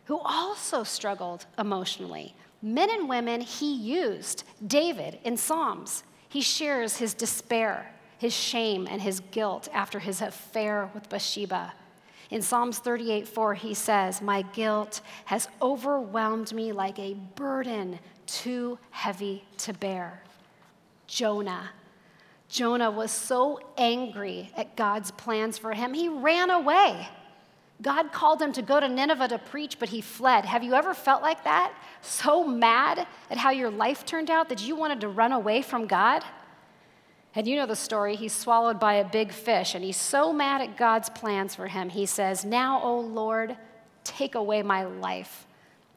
who 0.05 0.19
also 0.19 0.83
struggled 0.83 1.45
emotionally, 1.57 2.35
men 2.61 2.89
and 2.89 3.09
women 3.09 3.41
he 3.41 3.73
used. 3.75 4.43
David 4.65 5.19
in 5.23 5.37
Psalms, 5.37 6.03
he 6.29 6.41
shares 6.41 6.97
his 6.97 7.13
despair, 7.13 7.91
his 8.17 8.33
shame, 8.33 8.87
and 8.89 9.01
his 9.01 9.19
guilt 9.31 9.67
after 9.73 9.99
his 9.99 10.21
affair 10.21 10.89
with 10.93 11.09
Bathsheba. 11.09 11.73
In 12.29 12.41
Psalms 12.41 12.79
38 12.79 13.27
4, 13.27 13.53
he 13.53 13.73
says, 13.73 14.21
My 14.21 14.41
guilt 14.41 15.01
has 15.25 15.47
overwhelmed 15.61 16.53
me 16.53 16.71
like 16.71 16.97
a 16.99 17.13
burden 17.35 17.99
too 18.25 18.79
heavy 18.91 19.45
to 19.59 19.73
bear. 19.73 20.23
Jonah. 21.07 21.71
Jonah 22.47 22.91
was 22.91 23.11
so 23.11 23.59
angry 23.77 24.51
at 24.55 24.75
God's 24.75 25.11
plans 25.11 25.57
for 25.57 25.73
him, 25.73 25.93
he 25.93 26.09
ran 26.09 26.49
away. 26.49 27.07
God 27.81 28.11
called 28.11 28.41
him 28.41 28.53
to 28.53 28.61
go 28.61 28.79
to 28.79 28.87
Nineveh 28.87 29.27
to 29.27 29.37
preach, 29.37 29.79
but 29.79 29.89
he 29.89 29.99
fled. 30.01 30.45
Have 30.45 30.63
you 30.63 30.73
ever 30.73 30.93
felt 30.93 31.21
like 31.21 31.43
that? 31.43 31.73
So 32.01 32.45
mad 32.45 33.05
at 33.29 33.37
how 33.37 33.51
your 33.51 33.69
life 33.69 34.05
turned 34.05 34.29
out 34.29 34.49
that 34.49 34.65
you 34.65 34.75
wanted 34.75 35.01
to 35.01 35.09
run 35.09 35.33
away 35.33 35.61
from 35.61 35.85
God? 35.85 36.23
And 37.35 37.45
you 37.45 37.57
know 37.57 37.65
the 37.65 37.75
story. 37.75 38.15
He's 38.15 38.31
swallowed 38.31 38.79
by 38.79 38.95
a 38.95 39.09
big 39.09 39.33
fish, 39.33 39.75
and 39.75 39.83
he's 39.83 39.97
so 39.97 40.31
mad 40.31 40.61
at 40.61 40.77
God's 40.77 41.09
plans 41.09 41.53
for 41.53 41.67
him. 41.67 41.89
He 41.89 42.05
says, 42.05 42.45
Now, 42.45 42.81
O 42.81 42.99
Lord, 43.01 43.57
take 44.05 44.35
away 44.35 44.61
my 44.61 44.85
life, 44.85 45.45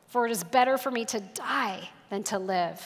for 0.08 0.26
it 0.26 0.32
is 0.32 0.42
better 0.42 0.76
for 0.76 0.90
me 0.90 1.04
to 1.06 1.20
die 1.20 1.90
than 2.10 2.24
to 2.24 2.38
live. 2.40 2.82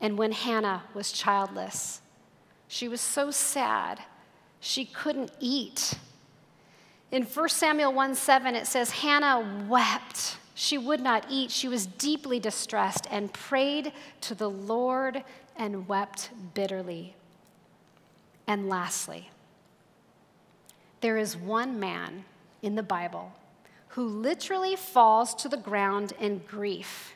And 0.00 0.16
when 0.16 0.30
Hannah 0.30 0.84
was 0.94 1.10
childless, 1.10 2.02
she 2.68 2.86
was 2.86 3.00
so 3.00 3.32
sad, 3.32 4.00
she 4.60 4.84
couldn't 4.84 5.32
eat. 5.40 5.94
In 7.10 7.22
1 7.22 7.48
Samuel 7.48 7.92
1 7.92 8.14
7, 8.14 8.54
it 8.54 8.66
says, 8.66 8.90
Hannah 8.90 9.64
wept. 9.68 10.36
She 10.54 10.76
would 10.76 11.00
not 11.00 11.26
eat. 11.30 11.50
She 11.50 11.68
was 11.68 11.86
deeply 11.86 12.40
distressed 12.40 13.06
and 13.10 13.32
prayed 13.32 13.92
to 14.22 14.34
the 14.34 14.50
Lord 14.50 15.22
and 15.56 15.88
wept 15.88 16.30
bitterly. 16.54 17.14
And 18.46 18.68
lastly, 18.68 19.30
there 21.00 21.16
is 21.16 21.36
one 21.36 21.78
man 21.78 22.24
in 22.62 22.74
the 22.74 22.82
Bible 22.82 23.32
who 23.88 24.04
literally 24.04 24.76
falls 24.76 25.34
to 25.36 25.48
the 25.48 25.56
ground 25.56 26.12
in 26.20 26.38
grief. 26.48 27.14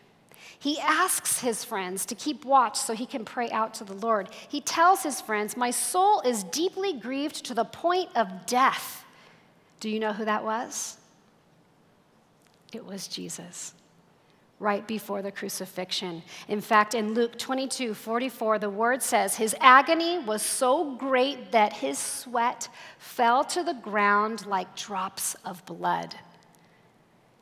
He 0.58 0.78
asks 0.78 1.40
his 1.40 1.64
friends 1.64 2.06
to 2.06 2.14
keep 2.14 2.44
watch 2.44 2.78
so 2.78 2.94
he 2.94 3.06
can 3.06 3.24
pray 3.24 3.50
out 3.50 3.74
to 3.74 3.84
the 3.84 3.94
Lord. 3.94 4.28
He 4.48 4.60
tells 4.60 5.02
his 5.02 5.20
friends, 5.20 5.56
My 5.56 5.70
soul 5.70 6.20
is 6.20 6.44
deeply 6.44 6.92
grieved 6.92 7.44
to 7.46 7.54
the 7.54 7.64
point 7.64 8.10
of 8.14 8.46
death. 8.46 9.01
Do 9.82 9.90
you 9.90 9.98
know 9.98 10.12
who 10.12 10.24
that 10.26 10.44
was? 10.44 10.96
It 12.72 12.86
was 12.86 13.08
Jesus 13.08 13.74
right 14.60 14.86
before 14.86 15.22
the 15.22 15.32
crucifixion. 15.32 16.22
In 16.46 16.60
fact, 16.60 16.94
in 16.94 17.14
Luke 17.14 17.36
22 17.36 17.92
44, 17.92 18.60
the 18.60 18.70
word 18.70 19.02
says, 19.02 19.34
His 19.34 19.56
agony 19.58 20.20
was 20.20 20.40
so 20.40 20.94
great 20.94 21.50
that 21.50 21.72
his 21.72 21.98
sweat 21.98 22.68
fell 22.96 23.42
to 23.46 23.64
the 23.64 23.74
ground 23.74 24.46
like 24.46 24.76
drops 24.76 25.34
of 25.44 25.66
blood. 25.66 26.14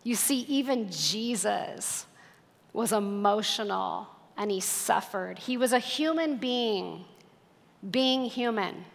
You 0.02 0.14
see, 0.14 0.40
even 0.49 0.90
Jesus 0.90 2.06
was 2.73 2.90
emotional 2.90 4.09
and 4.38 4.50
he 4.50 4.61
suffered. 4.61 5.40
He 5.40 5.59
was 5.59 5.75
a 5.75 5.78
human 5.78 6.38
being, 6.38 7.04
being 7.90 8.25
human. 8.25 8.87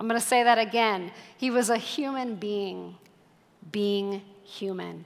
I'm 0.00 0.08
going 0.08 0.18
to 0.18 0.26
say 0.26 0.42
that 0.44 0.56
again. 0.56 1.12
He 1.36 1.50
was 1.50 1.68
a 1.68 1.76
human 1.76 2.36
being, 2.36 2.96
being 3.70 4.22
human. 4.42 5.04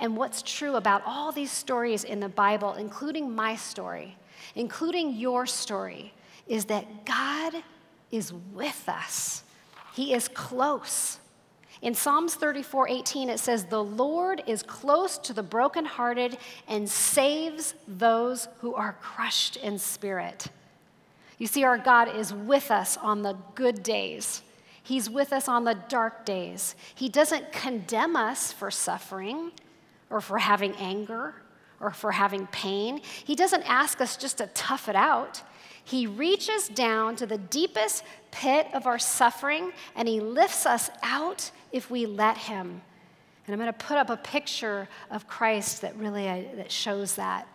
And 0.00 0.16
what's 0.16 0.42
true 0.42 0.74
about 0.74 1.02
all 1.06 1.30
these 1.30 1.52
stories 1.52 2.02
in 2.02 2.18
the 2.18 2.28
Bible, 2.28 2.74
including 2.74 3.32
my 3.32 3.54
story, 3.54 4.16
including 4.56 5.14
your 5.14 5.46
story, 5.46 6.12
is 6.48 6.64
that 6.64 7.06
God 7.06 7.62
is 8.10 8.32
with 8.52 8.88
us. 8.88 9.44
He 9.94 10.12
is 10.12 10.26
close. 10.26 11.20
In 11.80 11.94
Psalms 11.94 12.34
34 12.34 12.88
18, 12.88 13.30
it 13.30 13.38
says, 13.38 13.66
The 13.66 13.84
Lord 13.84 14.42
is 14.48 14.64
close 14.64 15.18
to 15.18 15.34
the 15.34 15.42
brokenhearted 15.44 16.36
and 16.66 16.90
saves 16.90 17.74
those 17.86 18.48
who 18.60 18.74
are 18.74 18.96
crushed 19.00 19.54
in 19.54 19.78
spirit. 19.78 20.48
You 21.38 21.46
see, 21.46 21.64
our 21.64 21.78
God 21.78 22.14
is 22.14 22.32
with 22.32 22.70
us 22.70 22.96
on 22.96 23.22
the 23.22 23.36
good 23.54 23.82
days. 23.82 24.42
He's 24.82 25.10
with 25.10 25.32
us 25.32 25.48
on 25.48 25.64
the 25.64 25.74
dark 25.88 26.24
days. 26.24 26.74
He 26.94 27.08
doesn't 27.08 27.52
condemn 27.52 28.16
us 28.16 28.52
for 28.52 28.70
suffering 28.70 29.52
or 30.10 30.20
for 30.20 30.38
having 30.38 30.74
anger 30.76 31.34
or 31.80 31.90
for 31.90 32.12
having 32.12 32.46
pain. 32.48 33.00
He 33.24 33.34
doesn't 33.34 33.68
ask 33.68 34.00
us 34.00 34.16
just 34.16 34.38
to 34.38 34.46
tough 34.54 34.88
it 34.88 34.96
out. 34.96 35.42
He 35.84 36.06
reaches 36.06 36.68
down 36.68 37.16
to 37.16 37.26
the 37.26 37.38
deepest 37.38 38.04
pit 38.30 38.68
of 38.72 38.86
our 38.86 38.98
suffering 38.98 39.72
and 39.94 40.08
he 40.08 40.20
lifts 40.20 40.66
us 40.66 40.90
out 41.02 41.50
if 41.72 41.90
we 41.90 42.06
let 42.06 42.36
him. 42.36 42.80
And 43.46 43.54
I'm 43.54 43.58
going 43.60 43.72
to 43.72 43.86
put 43.86 43.96
up 43.96 44.10
a 44.10 44.16
picture 44.16 44.88
of 45.10 45.28
Christ 45.28 45.82
that 45.82 45.96
really 45.96 46.28
uh, 46.28 46.42
that 46.56 46.72
shows 46.72 47.14
that. 47.16 47.46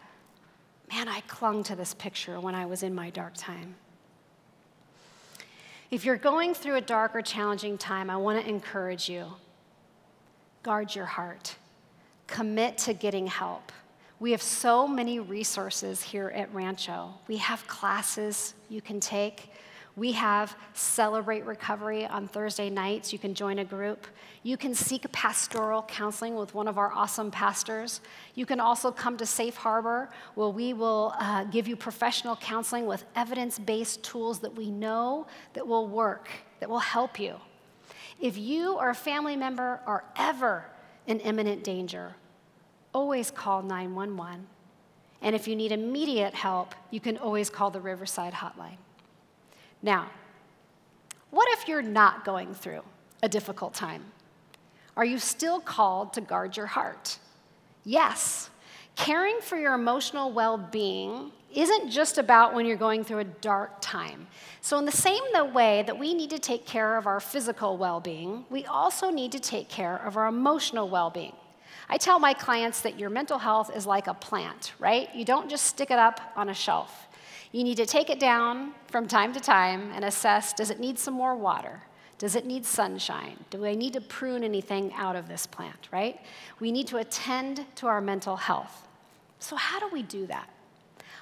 Man, 0.91 1.07
I 1.07 1.21
clung 1.21 1.63
to 1.63 1.75
this 1.75 1.93
picture 1.93 2.39
when 2.39 2.53
I 2.53 2.65
was 2.65 2.83
in 2.83 2.93
my 2.93 3.09
dark 3.11 3.33
time. 3.35 3.75
If 5.89 6.03
you're 6.03 6.17
going 6.17 6.53
through 6.53 6.75
a 6.75 6.81
dark 6.81 7.15
or 7.15 7.21
challenging 7.21 7.77
time, 7.77 8.09
I 8.09 8.17
want 8.17 8.43
to 8.43 8.49
encourage 8.49 9.09
you 9.09 9.25
guard 10.63 10.93
your 10.93 11.05
heart, 11.05 11.55
commit 12.27 12.77
to 12.77 12.93
getting 12.93 13.25
help. 13.25 13.71
We 14.19 14.31
have 14.31 14.41
so 14.41 14.87
many 14.87 15.19
resources 15.19 16.03
here 16.03 16.29
at 16.35 16.53
Rancho. 16.53 17.13
We 17.27 17.37
have 17.37 17.65
classes 17.67 18.53
you 18.69 18.79
can 18.81 18.99
take. 18.99 19.51
We 19.97 20.13
have 20.13 20.55
Celebrate 20.73 21.45
Recovery 21.45 22.05
on 22.05 22.27
Thursday 22.27 22.69
nights. 22.69 23.11
You 23.11 23.19
can 23.19 23.33
join 23.33 23.59
a 23.59 23.65
group. 23.65 24.07
You 24.41 24.55
can 24.55 24.73
seek 24.73 25.11
pastoral 25.11 25.83
counseling 25.83 26.35
with 26.35 26.55
one 26.55 26.69
of 26.69 26.77
our 26.77 26.93
awesome 26.93 27.29
pastors. 27.29 27.99
You 28.33 28.45
can 28.45 28.61
also 28.61 28.91
come 28.91 29.17
to 29.17 29.25
Safe 29.25 29.55
Harbor, 29.55 30.09
where 30.35 30.47
we 30.47 30.71
will 30.71 31.13
uh, 31.19 31.43
give 31.45 31.67
you 31.67 31.75
professional 31.75 32.37
counseling 32.37 32.85
with 32.85 33.03
evidence 33.15 33.59
based 33.59 34.01
tools 34.01 34.39
that 34.39 34.55
we 34.55 34.71
know 34.71 35.27
that 35.53 35.67
will 35.67 35.87
work, 35.87 36.29
that 36.61 36.69
will 36.69 36.79
help 36.79 37.19
you. 37.19 37.35
If 38.21 38.37
you 38.37 38.75
or 38.75 38.91
a 38.91 38.95
family 38.95 39.35
member 39.35 39.81
are 39.85 40.05
ever 40.15 40.65
in 41.05 41.19
imminent 41.19 41.65
danger, 41.65 42.15
always 42.93 43.29
call 43.29 43.61
911. 43.61 44.47
And 45.21 45.35
if 45.35 45.47
you 45.47 45.55
need 45.55 45.71
immediate 45.71 46.33
help, 46.33 46.73
you 46.91 46.99
can 46.99 47.17
always 47.17 47.49
call 47.49 47.71
the 47.71 47.81
Riverside 47.81 48.33
Hotline. 48.33 48.77
Now, 49.81 50.09
what 51.29 51.47
if 51.51 51.67
you're 51.67 51.81
not 51.81 52.25
going 52.25 52.53
through 52.53 52.81
a 53.23 53.29
difficult 53.29 53.73
time? 53.73 54.03
Are 54.95 55.05
you 55.05 55.17
still 55.17 55.59
called 55.59 56.13
to 56.13 56.21
guard 56.21 56.57
your 56.57 56.65
heart? 56.65 57.17
Yes. 57.83 58.49
Caring 58.95 59.39
for 59.41 59.57
your 59.57 59.73
emotional 59.73 60.31
well 60.31 60.57
being 60.57 61.31
isn't 61.53 61.89
just 61.89 62.17
about 62.17 62.53
when 62.53 62.65
you're 62.65 62.77
going 62.77 63.03
through 63.03 63.19
a 63.19 63.23
dark 63.25 63.77
time. 63.81 64.27
So, 64.61 64.77
in 64.77 64.85
the 64.85 64.91
same 64.91 65.21
way 65.53 65.83
that 65.83 65.97
we 65.97 66.13
need 66.13 66.29
to 66.29 66.39
take 66.39 66.65
care 66.65 66.97
of 66.97 67.07
our 67.07 67.19
physical 67.19 67.77
well 67.77 67.99
being, 67.99 68.45
we 68.49 68.65
also 68.65 69.09
need 69.09 69.31
to 69.31 69.39
take 69.39 69.69
care 69.69 69.97
of 70.05 70.17
our 70.17 70.27
emotional 70.27 70.89
well 70.89 71.09
being. 71.09 71.33
I 71.89 71.97
tell 71.97 72.19
my 72.19 72.33
clients 72.33 72.81
that 72.81 72.99
your 72.99 73.09
mental 73.09 73.37
health 73.37 73.75
is 73.75 73.85
like 73.85 74.07
a 74.07 74.13
plant, 74.13 74.73
right? 74.79 75.13
You 75.15 75.25
don't 75.25 75.49
just 75.49 75.65
stick 75.65 75.91
it 75.91 75.99
up 75.99 76.21
on 76.35 76.49
a 76.49 76.53
shelf. 76.53 77.07
You 77.51 77.63
need 77.63 77.77
to 77.77 77.85
take 77.85 78.09
it 78.09 78.19
down 78.19 78.71
from 78.87 79.07
time 79.07 79.33
to 79.33 79.39
time 79.39 79.91
and 79.93 80.05
assess 80.05 80.53
does 80.53 80.69
it 80.69 80.79
need 80.79 80.97
some 80.97 81.13
more 81.13 81.35
water? 81.35 81.81
Does 82.17 82.35
it 82.35 82.45
need 82.45 82.65
sunshine? 82.65 83.43
Do 83.49 83.65
I 83.65 83.73
need 83.73 83.93
to 83.93 84.01
prune 84.01 84.43
anything 84.43 84.93
out 84.93 85.15
of 85.15 85.27
this 85.27 85.47
plant, 85.47 85.89
right? 85.91 86.19
We 86.59 86.71
need 86.71 86.87
to 86.87 86.97
attend 86.97 87.65
to 87.75 87.87
our 87.87 87.99
mental 87.99 88.37
health. 88.37 88.87
So, 89.39 89.55
how 89.55 89.79
do 89.79 89.89
we 89.91 90.03
do 90.03 90.27
that? 90.27 90.47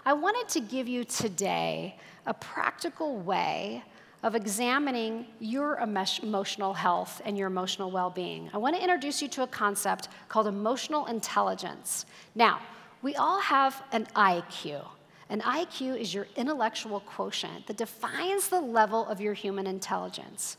I 0.05 0.13
wanted 0.13 0.49
to 0.49 0.59
give 0.59 0.87
you 0.89 1.05
today 1.05 1.95
a 2.25 2.33
practical 2.33 3.17
way 3.17 3.83
of 4.23 4.35
examining 4.35 5.25
your 5.39 5.77
emotional 5.77 6.73
health 6.73 7.21
and 7.23 7.37
your 7.37 7.47
emotional 7.47 7.89
well 7.89 8.09
being. 8.09 8.49
I 8.53 8.57
want 8.57 8.75
to 8.75 8.81
introduce 8.81 9.21
you 9.21 9.29
to 9.29 9.43
a 9.43 9.47
concept 9.47 10.09
called 10.27 10.47
emotional 10.47 11.05
intelligence. 11.05 12.05
Now, 12.35 12.59
we 13.01 13.15
all 13.15 13.39
have 13.39 13.81
an 13.93 14.05
IQ. 14.15 14.85
An 15.29 15.41
IQ 15.41 15.99
is 15.99 16.13
your 16.13 16.27
intellectual 16.35 17.01
quotient 17.01 17.67
that 17.67 17.77
defines 17.77 18.49
the 18.49 18.59
level 18.59 19.05
of 19.07 19.21
your 19.21 19.33
human 19.33 19.67
intelligence. 19.67 20.57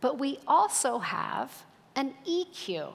But 0.00 0.18
we 0.18 0.38
also 0.46 0.98
have 0.98 1.64
an 1.96 2.14
EQ. 2.28 2.92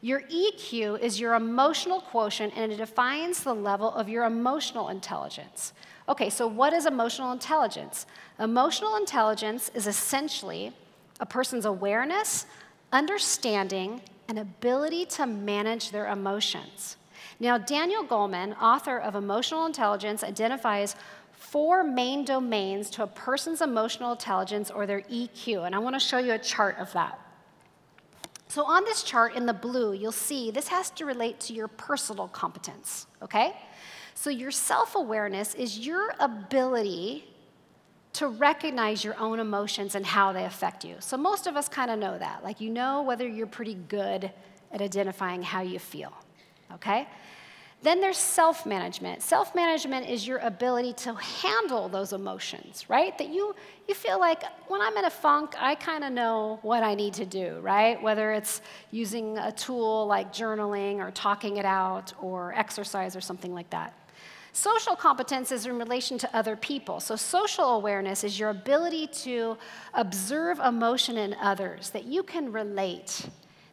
Your 0.00 0.22
EQ 0.22 1.00
is 1.00 1.20
your 1.20 1.34
emotional 1.34 2.00
quotient 2.00 2.54
and 2.56 2.72
it 2.72 2.76
defines 2.76 3.42
the 3.42 3.54
level 3.54 3.92
of 3.92 4.08
your 4.08 4.24
emotional 4.24 4.88
intelligence. 4.88 5.72
Okay, 6.08 6.30
so 6.30 6.46
what 6.46 6.72
is 6.72 6.86
emotional 6.86 7.32
intelligence? 7.32 8.06
Emotional 8.38 8.96
intelligence 8.96 9.70
is 9.74 9.86
essentially 9.86 10.72
a 11.20 11.26
person's 11.26 11.66
awareness, 11.66 12.46
understanding, 12.92 14.00
and 14.28 14.38
ability 14.38 15.04
to 15.04 15.26
manage 15.26 15.90
their 15.90 16.06
emotions. 16.06 16.96
Now, 17.40 17.56
Daniel 17.56 18.04
Goleman, 18.04 18.54
author 18.60 18.98
of 18.98 19.14
Emotional 19.14 19.64
Intelligence, 19.64 20.22
identifies 20.22 20.94
four 21.32 21.82
main 21.82 22.24
domains 22.24 22.90
to 22.90 23.02
a 23.02 23.06
person's 23.06 23.62
emotional 23.62 24.12
intelligence 24.12 24.70
or 24.70 24.86
their 24.86 25.00
EQ, 25.02 25.64
and 25.64 25.74
I 25.74 25.78
want 25.78 25.96
to 25.96 26.00
show 26.00 26.18
you 26.18 26.32
a 26.34 26.38
chart 26.38 26.76
of 26.78 26.92
that. 26.92 27.18
So, 28.48 28.64
on 28.64 28.84
this 28.84 29.02
chart 29.02 29.36
in 29.36 29.46
the 29.46 29.54
blue, 29.54 29.94
you'll 29.94 30.12
see 30.12 30.50
this 30.50 30.68
has 30.68 30.90
to 30.90 31.06
relate 31.06 31.40
to 31.40 31.54
your 31.54 31.68
personal 31.68 32.28
competence, 32.28 33.06
okay? 33.22 33.56
So, 34.14 34.28
your 34.28 34.50
self 34.50 34.94
awareness 34.94 35.54
is 35.54 35.78
your 35.78 36.12
ability 36.20 37.24
to 38.14 38.26
recognize 38.26 39.04
your 39.04 39.16
own 39.18 39.38
emotions 39.38 39.94
and 39.94 40.04
how 40.04 40.32
they 40.32 40.44
affect 40.44 40.84
you. 40.84 40.96
So, 40.98 41.16
most 41.16 41.46
of 41.46 41.56
us 41.56 41.68
kind 41.68 41.90
of 41.90 41.98
know 41.98 42.18
that. 42.18 42.44
Like, 42.44 42.60
you 42.60 42.70
know 42.70 43.02
whether 43.02 43.26
you're 43.26 43.46
pretty 43.46 43.74
good 43.74 44.30
at 44.72 44.82
identifying 44.82 45.42
how 45.42 45.62
you 45.62 45.78
feel, 45.78 46.12
okay? 46.74 47.08
Then 47.82 48.02
there's 48.02 48.18
self 48.18 48.66
management. 48.66 49.22
Self 49.22 49.54
management 49.54 50.08
is 50.08 50.26
your 50.26 50.38
ability 50.38 50.92
to 50.94 51.14
handle 51.14 51.88
those 51.88 52.12
emotions, 52.12 52.84
right? 52.88 53.16
That 53.16 53.30
you, 53.30 53.54
you 53.88 53.94
feel 53.94 54.20
like 54.20 54.42
when 54.68 54.82
I'm 54.82 54.96
in 54.98 55.06
a 55.06 55.10
funk, 55.10 55.54
I 55.58 55.76
kind 55.76 56.04
of 56.04 56.12
know 56.12 56.58
what 56.60 56.82
I 56.82 56.94
need 56.94 57.14
to 57.14 57.24
do, 57.24 57.58
right? 57.62 58.00
Whether 58.02 58.32
it's 58.32 58.60
using 58.90 59.38
a 59.38 59.50
tool 59.50 60.06
like 60.06 60.30
journaling 60.30 60.98
or 60.98 61.10
talking 61.10 61.56
it 61.56 61.64
out 61.64 62.12
or 62.20 62.52
exercise 62.54 63.16
or 63.16 63.22
something 63.22 63.54
like 63.54 63.70
that. 63.70 63.94
Social 64.52 64.96
competence 64.96 65.52
is 65.52 65.64
in 65.64 65.78
relation 65.78 66.18
to 66.18 66.36
other 66.36 66.56
people. 66.56 67.00
So, 67.00 67.14
social 67.16 67.76
awareness 67.76 68.24
is 68.24 68.38
your 68.38 68.50
ability 68.50 69.06
to 69.22 69.56
observe 69.94 70.58
emotion 70.58 71.16
in 71.16 71.34
others, 71.40 71.90
that 71.90 72.04
you 72.04 72.24
can 72.24 72.50
relate, 72.50 73.28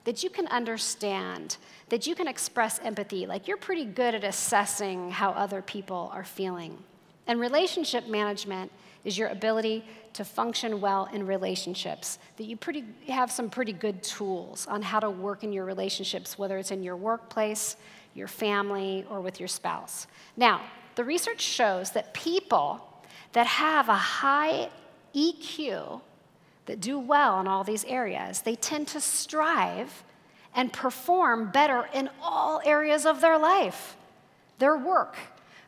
that 0.07 0.23
you 0.23 0.29
can 0.29 0.47
understand, 0.47 1.57
that 1.89 2.07
you 2.07 2.15
can 2.15 2.29
express 2.29 2.79
empathy. 2.79 3.25
Like 3.25 3.45
you're 3.45 3.57
pretty 3.57 3.83
good 3.83 4.15
at 4.15 4.23
assessing 4.23 5.11
how 5.11 5.31
other 5.31 5.61
people 5.61 6.09
are 6.13 6.23
feeling. 6.23 6.77
And 7.27 7.41
relationship 7.41 8.07
management 8.07 8.71
is 9.03 9.17
your 9.17 9.27
ability 9.27 9.83
to 10.13 10.23
function 10.23 10.79
well 10.79 11.09
in 11.11 11.27
relationships, 11.27 12.19
that 12.37 12.45
you 12.45 12.55
pretty, 12.55 12.85
have 13.09 13.29
some 13.29 13.49
pretty 13.49 13.73
good 13.73 14.01
tools 14.01 14.65
on 14.67 14.81
how 14.81 15.01
to 15.01 15.09
work 15.09 15.43
in 15.43 15.51
your 15.51 15.65
relationships, 15.65 16.39
whether 16.39 16.57
it's 16.57 16.71
in 16.71 16.83
your 16.83 16.95
workplace, 16.95 17.75
your 18.15 18.29
family, 18.29 19.05
or 19.09 19.19
with 19.19 19.41
your 19.41 19.49
spouse. 19.49 20.07
Now, 20.37 20.61
the 20.95 21.03
research 21.03 21.41
shows 21.41 21.91
that 21.91 22.13
people 22.13 22.81
that 23.33 23.45
have 23.45 23.89
a 23.89 23.93
high 23.93 24.69
EQ, 25.13 25.99
that 26.67 26.79
do 26.79 26.99
well 26.99 27.39
in 27.39 27.47
all 27.47 27.63
these 27.63 27.83
areas, 27.85 28.41
they 28.41 28.55
tend 28.55 28.87
to 28.89 29.01
strive 29.01 30.03
and 30.55 30.71
perform 30.71 31.51
better 31.51 31.89
in 31.93 32.09
all 32.21 32.61
areas 32.63 33.05
of 33.05 33.21
their 33.21 33.37
life 33.37 33.95
their 34.59 34.75
work, 34.75 35.15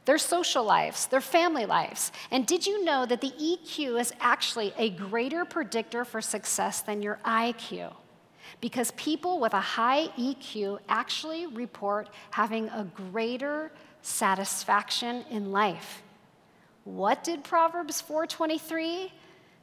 their 0.06 0.18
social 0.18 0.64
lives, 0.64 1.06
their 1.08 1.22
family 1.22 1.68
lives. 1.68 2.12
And 2.32 2.48
did 2.48 2.66
you 2.66 2.84
know 2.84 3.06
that 3.06 3.22
the 3.22 3.32
EQ 3.32 4.02
is 4.02 4.12
actually 4.20 4.74
a 4.80 4.90
greater 4.90 5.46
predictor 5.46 6.04
for 6.04 6.22
success 6.22 6.82
than 6.82 7.04
your 7.04 7.20
IQ? 7.24 7.94
because 8.62 8.92
people 8.92 9.40
with 9.40 9.54
a 9.54 9.60
high 9.60 10.08
EQ 10.18 10.80
actually 10.90 11.46
report 11.48 12.10
having 12.32 12.68
a 12.70 12.84
greater 12.84 13.72
satisfaction 14.02 15.24
in 15.30 15.52
life. 15.52 16.02
What 16.84 17.24
did 17.24 17.44
Proverbs 17.44 18.02
4:23 18.02 19.12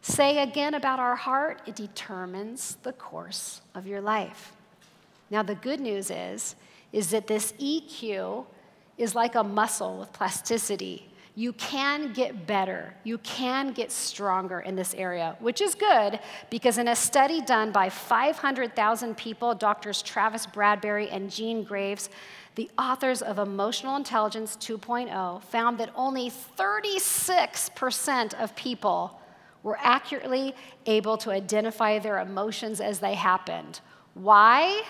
say 0.07 0.39
again 0.39 0.75
about 0.75 1.01
our 1.01 1.17
heart? 1.17 1.61
It 1.67 1.75
determines 1.75 2.77
the 2.83 2.93
course 2.93 3.61
of 3.75 3.87
your 3.87 4.01
life. 4.01 4.53
Now 5.31 5.43
the 5.43 5.57
good 5.57 5.81
news 5.81 6.11
is 6.11 6.57
is 6.93 7.11
that 7.11 7.27
this 7.27 7.53
EQ 7.61 8.47
is 8.97 9.15
like 9.15 9.35
a 9.35 9.43
muscle 9.43 9.99
with 9.99 10.13
plasticity. 10.13 11.11
You 11.35 11.53
can 11.53 12.15
get 12.15 12.47
better. 12.47 12.95
You 13.05 13.19
can 13.19 13.73
get 13.73 13.93
stronger 13.93 14.61
in 14.61 14.77
this 14.77 14.95
area, 14.95 15.37
which 15.41 15.61
is 15.61 15.75
good 15.75 16.19
because 16.49 16.79
in 16.79 16.89
a 16.89 16.97
study 16.97 17.43
done 17.43 17.73
by 17.73 17.91
500,000 17.91 19.17
people, 19.17 19.55
doctors 19.55 20.01
Travis 20.01 20.47
Bradberry 20.47 21.13
and 21.13 21.31
Jean 21.31 21.63
Greaves, 21.63 22.09
the 22.55 22.71
authors 22.79 23.21
of 23.21 23.39
Emotional 23.39 23.97
Intelligence 23.97 24.57
2.0 24.57 25.43
found 25.43 25.77
that 25.77 25.91
only 25.95 26.31
36% 26.31 28.43
of 28.43 28.57
people 28.57 29.21
were 29.67 29.77
accurately 29.81 30.55
able 30.87 31.19
to 31.19 31.29
identify 31.33 31.99
their 31.99 32.21
emotions 32.21 32.81
as 32.81 33.01
they 33.01 33.15
happened. 33.15 33.81
Why? 34.15 34.85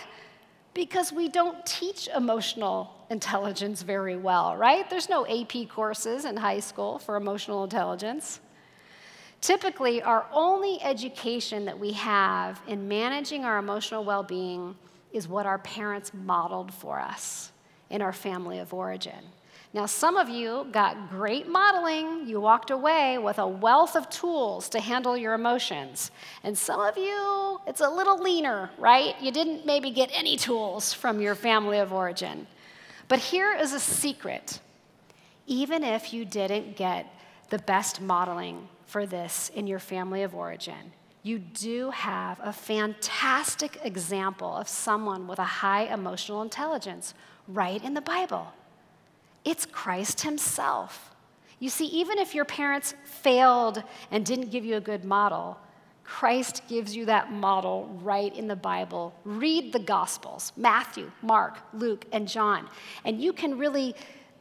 Because 0.75 1.11
we 1.15 1.29
don't 1.29 1.65
teach 1.65 2.09
emotional 2.15 2.93
intelligence 3.09 3.81
very 3.81 4.19
well, 4.19 4.55
right? 4.55 4.89
There's 4.91 5.09
no 5.09 5.27
AP 5.27 5.71
courses 5.71 6.27
in 6.27 6.37
high 6.37 6.61
school 6.61 6.99
for 6.99 7.17
emotional 7.17 7.65
intelligence. 7.65 8.41
Typically, 9.41 10.03
our 10.03 10.27
only 10.31 10.79
education 10.83 11.65
that 11.65 11.79
we 11.79 11.93
have 11.93 12.61
in 12.69 12.87
managing 12.87 13.47
our 13.47 13.57
emotional 13.57 14.05
well 14.05 14.23
being 14.23 14.77
is 15.11 15.27
what 15.27 15.47
our 15.47 15.59
parents 15.59 16.13
modeled 16.13 16.71
for 16.75 17.01
us 17.01 17.51
in 17.89 18.03
our 18.03 18.13
family 18.13 18.59
of 18.59 18.75
origin. 18.75 19.25
Now, 19.77 19.85
some 19.85 20.17
of 20.17 20.31
you 20.31 20.67
got 20.73 21.11
great 21.11 21.49
modeling. 21.49 22.27
You 22.27 22.41
walked 22.41 22.71
away 22.71 23.19
with 23.19 23.39
a 23.39 23.47
wealth 23.47 23.95
of 23.95 24.09
tools 24.09 24.71
to 24.71 24.81
handle 24.81 25.19
your 25.19 25.35
emotions. 25.35 26.11
And 26.43 26.57
some 26.57 26.81
of 26.81 26.97
you, 26.97 27.61
it's 27.67 27.83
a 27.83 27.91
little 27.91 28.19
leaner, 28.19 28.71
right? 28.79 29.15
You 29.21 29.31
didn't 29.31 29.67
maybe 29.67 29.91
get 29.91 30.09
any 30.15 30.39
tools 30.39 30.95
from 30.95 31.21
your 31.21 31.35
family 31.35 31.77
of 31.77 31.93
origin. 31.93 32.47
But 33.09 33.19
here 33.19 33.55
is 33.55 33.75
a 33.75 33.79
secret 33.79 34.61
even 35.47 35.85
if 35.85 36.11
you 36.11 36.25
didn't 36.25 36.75
get 36.75 37.07
the 37.51 37.59
best 37.59 38.01
modeling 38.01 38.69
for 38.87 39.05
this 39.05 39.51
in 39.55 39.67
your 39.67 39.79
family 39.79 40.23
of 40.23 40.35
origin, 40.35 40.91
you 41.23 41.39
do 41.39 41.91
have 41.91 42.41
a 42.43 42.53
fantastic 42.53 43.79
example 43.85 44.57
of 44.57 44.69
someone 44.69 45.29
with 45.29 45.39
a 45.39 45.45
high 45.45 45.85
emotional 45.85 46.41
intelligence 46.41 47.13
right 47.47 47.85
in 47.85 47.93
the 47.93 48.01
Bible. 48.01 48.55
It's 49.47 49.65
Christ 49.65 50.23
Himself. 50.23 51.15
You 51.61 51.71
see, 51.71 51.87
even 51.87 52.19
if 52.19 52.35
your 52.35 52.45
parents 52.45 52.95
failed 53.05 53.83
and 54.11 54.27
didn't 54.27 54.51
give 54.51 54.65
you 54.65 54.77
a 54.77 54.81
good 54.81 55.05
model, 55.05 55.57
Christ 56.05 56.63
gives 56.69 56.95
you 56.95 57.07
that 57.07 57.33
model 57.33 57.99
right 58.03 58.35
in 58.37 58.49
the 58.49 58.57
Bible. 58.57 59.15
Read 59.25 59.73
the 59.73 59.79
Gospels 59.79 60.53
Matthew, 60.57 61.11
Mark, 61.23 61.59
Luke, 61.73 62.05
and 62.13 62.29
John. 62.29 62.69
And 63.05 63.23
you 63.23 63.33
can 63.33 63.57
really 63.57 63.95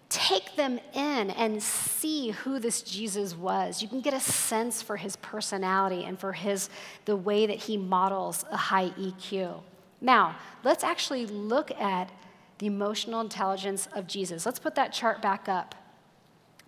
take 0.09 0.55
them 0.55 0.79
in 0.93 1.31
and 1.31 1.61
see 1.61 2.31
who 2.31 2.59
this 2.59 2.81
Jesus 2.81 3.35
was. 3.35 3.81
You 3.81 3.87
can 3.87 4.01
get 4.01 4.13
a 4.13 4.19
sense 4.19 4.81
for 4.81 4.97
his 4.97 5.15
personality 5.17 6.03
and 6.03 6.19
for 6.19 6.33
his 6.33 6.69
the 7.05 7.15
way 7.15 7.45
that 7.45 7.57
he 7.57 7.77
models 7.77 8.43
a 8.51 8.57
high 8.57 8.89
EQ. 8.89 9.61
Now, 10.01 10.35
let's 10.63 10.83
actually 10.83 11.25
look 11.25 11.71
at 11.79 12.11
the 12.59 12.67
emotional 12.67 13.21
intelligence 13.21 13.87
of 13.93 14.07
Jesus. 14.07 14.45
Let's 14.45 14.59
put 14.59 14.75
that 14.75 14.93
chart 14.93 15.21
back 15.21 15.49
up. 15.49 15.75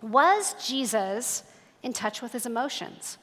Was 0.00 0.54
Jesus 0.64 1.42
in 1.82 1.92
touch 1.92 2.22
with 2.22 2.32
his 2.32 2.46
emotions? 2.46 3.18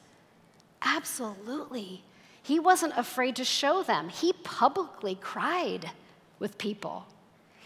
Absolutely. 0.82 2.04
He 2.42 2.58
wasn't 2.58 2.92
afraid 2.96 3.36
to 3.36 3.44
show 3.44 3.82
them. 3.82 4.08
He 4.08 4.32
publicly 4.44 5.16
cried 5.20 5.90
with 6.38 6.58
people. 6.58 7.06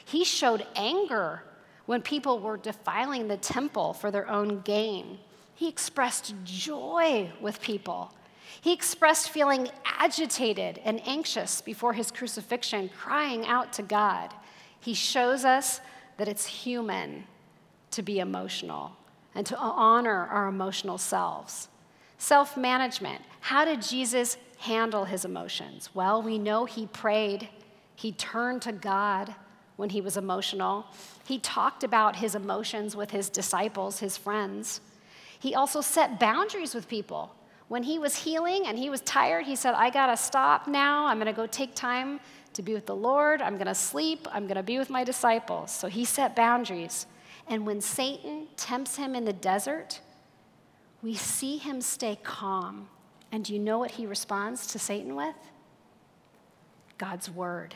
He 0.05 0.25
showed 0.25 0.67
anger 0.75 1.43
when 1.87 2.03
people 2.03 2.39
were 2.39 2.57
defiling 2.57 3.29
the 3.29 3.37
temple 3.37 3.93
for 3.93 4.11
their 4.11 4.29
own 4.29 4.61
gain. 4.61 5.19
He 5.55 5.69
expressed 5.69 6.35
joy 6.45 7.31
with 7.41 7.61
people. 7.61 8.15
He 8.61 8.73
expressed 8.73 9.31
feeling 9.31 9.69
agitated 9.85 10.81
and 10.85 11.07
anxious 11.07 11.61
before 11.61 11.93
his 11.93 12.11
crucifixion, 12.11 12.89
crying 12.89 13.47
out 13.47 13.73
to 13.75 13.83
God. 13.83 14.33
He 14.81 14.95
shows 14.95 15.45
us 15.45 15.81
that 16.17 16.29
it's 16.29 16.47
human 16.47 17.25
to 17.93 18.03
be 18.03 18.19
emotional 18.19 18.93
and 19.35 19.47
to 19.47 19.57
honor 19.57 20.27
our 20.27 20.49
emotional 20.49 20.99
selves. 20.99 21.69
Self 22.19 22.57
management. 22.57 23.23
How 23.41 23.65
did 23.65 23.83
Jesus 23.83 24.37
handle 24.59 25.05
his 25.05 25.25
emotions? 25.25 25.91
Well, 25.95 26.23
we 26.23 26.39
know 26.39 26.65
he 26.65 26.87
prayed, 26.87 27.49
he 27.95 28.13
turned 28.13 28.63
to 28.63 28.73
God 28.73 29.35
when 29.77 29.91
he 29.91 30.01
was 30.01 30.17
emotional. 30.17 30.85
He 31.27 31.39
talked 31.39 31.85
about 31.85 32.17
his 32.17 32.35
emotions 32.35 32.95
with 32.95 33.11
his 33.11 33.31
disciples, 33.31 34.01
his 34.01 34.17
friends. 34.17 34.83
He 35.39 35.55
also 35.55 35.81
set 35.81 36.21
boundaries 36.21 36.75
with 36.75 36.87
people. 36.89 37.35
When 37.69 37.83
he 37.85 37.99
was 37.99 38.17
healing 38.17 38.67
and 38.67 38.79
he 38.79 38.91
was 38.91 39.01
tired, 39.03 39.47
he 39.47 39.57
said, 39.57 39.75
I 39.75 39.89
gotta 39.89 40.17
stop 40.17 40.69
now. 40.69 41.07
I'm 41.07 41.19
gonna 41.19 41.33
go 41.33 41.47
take 41.47 41.75
time 41.75 42.21
to 42.55 42.63
be 42.63 42.75
with 42.75 42.87
the 42.87 42.97
Lord. 42.97 43.43
I'm 43.43 43.59
gonna 43.59 43.75
sleep. 43.75 44.27
I'm 44.33 44.47
gonna 44.47 44.63
be 44.63 44.79
with 44.79 44.91
my 44.91 45.05
disciples. 45.05 45.71
So 45.71 45.89
he 45.89 46.05
set 46.05 46.35
boundaries. 46.37 47.07
And 47.47 47.67
when 47.67 47.81
Satan 47.81 48.49
tempts 48.57 48.97
him 48.97 49.15
in 49.15 49.25
the 49.25 49.33
desert, 49.33 50.01
we 51.03 51.15
see 51.15 51.57
him 51.57 51.81
stay 51.81 52.19
calm. 52.23 52.89
And 53.33 53.45
do 53.45 53.53
you 53.53 53.59
know 53.59 53.79
what 53.79 53.93
he 53.93 54.07
responds 54.07 54.67
to 54.69 54.79
Satan 54.79 55.15
with? 55.17 55.37
God's 56.99 57.31
word. 57.31 57.75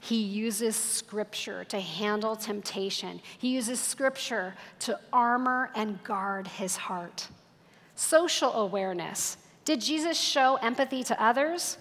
He 0.00 0.20
uses 0.20 0.76
scripture 0.76 1.64
to 1.64 1.80
handle 1.80 2.36
temptation. 2.36 3.22
He 3.38 3.54
uses 3.54 3.80
scripture 3.80 4.54
to 4.80 5.00
armor 5.12 5.70
and 5.74 6.02
guard 6.04 6.46
his 6.46 6.76
heart. 6.76 7.28
Social 7.94 8.52
awareness. 8.52 9.38
Did 9.64 9.80
Jesus 9.80 10.20
show 10.20 10.56
empathy 10.56 11.04
to 11.04 11.22
others? 11.22 11.78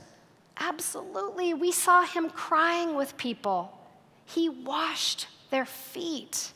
Absolutely. 0.58 1.54
We 1.54 1.72
saw 1.72 2.04
him 2.04 2.30
crying 2.30 2.96
with 2.96 3.18
people. 3.18 3.78
He 4.26 4.50
washed 4.50 5.28
their 5.50 5.66
feet. 5.66 6.54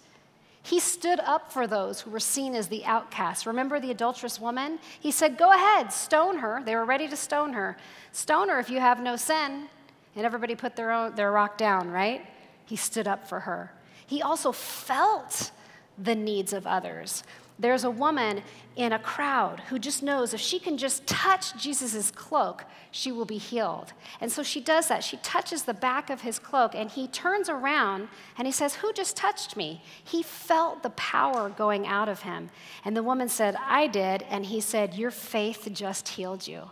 He 0.64 0.80
stood 0.80 1.20
up 1.22 1.52
for 1.52 1.66
those 1.66 2.02
who 2.02 2.12
were 2.12 2.20
seen 2.20 2.54
as 2.54 2.68
the 2.68 2.84
outcasts. 2.86 3.48
Remember 3.48 3.80
the 3.80 3.92
adulterous 3.92 4.40
woman? 4.40 4.80
He 5.00 5.12
said, 5.12 5.38
Go 5.38 5.52
ahead, 5.52 5.94
stone 5.94 6.40
her. 6.40 6.62
They 6.66 6.76
were 6.76 6.86
ready 6.86 7.08
to 7.08 7.16
stone 7.16 7.54
her. 7.54 7.78
Stone 8.12 8.50
her 8.50 8.60
if 8.60 8.70
you 8.70 8.80
have 8.80 9.02
no 9.02 9.16
sin. 9.16 9.70
And 10.16 10.26
everybody 10.26 10.56
put 10.56 10.76
their, 10.76 10.92
own, 10.92 11.16
their 11.16 11.32
rock 11.32 11.58
down, 11.58 11.90
right? 11.90 12.26
He 12.66 12.76
stood 12.76 13.08
up 13.08 13.30
for 13.30 13.42
her. 13.42 13.72
He 14.06 14.22
also 14.22 14.52
felt 14.52 15.52
the 15.98 16.16
needs 16.16 16.54
of 16.54 16.68
others. 16.68 17.24
There's 17.60 17.84
a 17.84 17.90
woman 17.92 18.44
in 18.76 18.94
a 18.94 19.00
crowd 19.00 19.62
who 19.70 19.80
just 19.80 20.04
knows 20.04 20.34
if 20.34 20.40
she 20.40 20.60
can 20.60 20.78
just 20.78 21.08
touch 21.08 21.58
Jesus' 21.58 22.12
cloak, 22.12 22.66
she 22.92 23.12
will 23.12 23.26
be 23.26 23.40
healed. 23.40 23.94
And 24.22 24.32
so 24.32 24.44
she 24.44 24.62
does 24.62 24.88
that. 24.90 25.04
She 25.04 25.18
touches 25.18 25.64
the 25.64 25.74
back 25.74 26.12
of 26.12 26.22
his 26.22 26.38
cloak 26.38 26.76
and 26.76 26.92
he 26.92 27.08
turns 27.08 27.50
around 27.50 28.10
and 28.38 28.48
he 28.48 28.52
says, 28.52 28.76
Who 28.76 28.94
just 28.94 29.18
touched 29.18 29.58
me? 29.58 29.82
He 30.04 30.22
felt 30.22 30.84
the 30.84 30.92
power 30.92 31.50
going 31.50 31.88
out 31.88 32.10
of 32.10 32.22
him. 32.22 32.52
And 32.86 32.96
the 32.96 33.02
woman 33.02 33.28
said, 33.28 33.56
I 33.60 33.88
did. 33.88 34.22
And 34.30 34.46
he 34.46 34.62
said, 34.62 34.94
Your 34.94 35.12
faith 35.12 35.68
just 35.74 36.10
healed 36.10 36.48
you. 36.48 36.70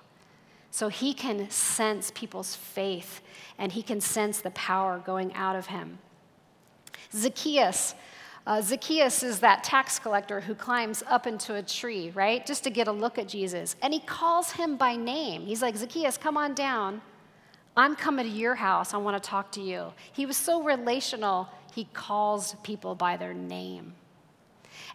So 0.70 0.90
he 0.90 1.16
can 1.16 1.50
sense 1.50 2.12
people's 2.14 2.56
faith 2.56 3.22
and 3.58 3.72
he 3.72 3.82
can 3.82 4.02
sense 4.02 4.40
the 4.42 4.52
power 4.52 5.02
going 5.04 5.34
out 5.34 5.56
of 5.56 5.68
him. 5.68 5.98
Zacchaeus 7.12 7.96
uh, 8.48 8.62
Zacchaeus 8.62 9.24
is 9.24 9.40
that 9.40 9.64
tax 9.64 9.98
collector 9.98 10.40
who 10.40 10.54
climbs 10.54 11.04
up 11.08 11.26
into 11.26 11.56
a 11.56 11.64
tree, 11.64 12.12
right, 12.14 12.46
just 12.46 12.64
to 12.66 12.70
get 12.70 12.88
a 12.88 12.92
look 12.92 13.18
at 13.18 13.28
Jesus. 13.28 13.76
And 13.82 13.92
he 13.94 14.00
calls 14.00 14.52
him 14.52 14.78
by 14.78 14.96
name. 14.96 15.48
He's 15.48 15.62
like, 15.62 15.76
Zacchaeus, 15.76 16.18
come 16.18 16.38
on 16.38 16.54
down. 16.54 17.02
I'm 17.76 17.96
coming 17.96 18.26
to 18.26 18.32
your 18.32 18.56
house. 18.56 18.94
I 18.94 18.98
want 18.98 19.22
to 19.22 19.30
talk 19.30 19.52
to 19.54 19.62
you. 19.62 19.92
He 20.14 20.26
was 20.26 20.38
so 20.38 20.62
relational, 20.62 21.50
he 21.74 21.86
calls 21.94 22.56
people 22.64 22.96
by 22.96 23.18
their 23.18 23.34
name. 23.34 23.94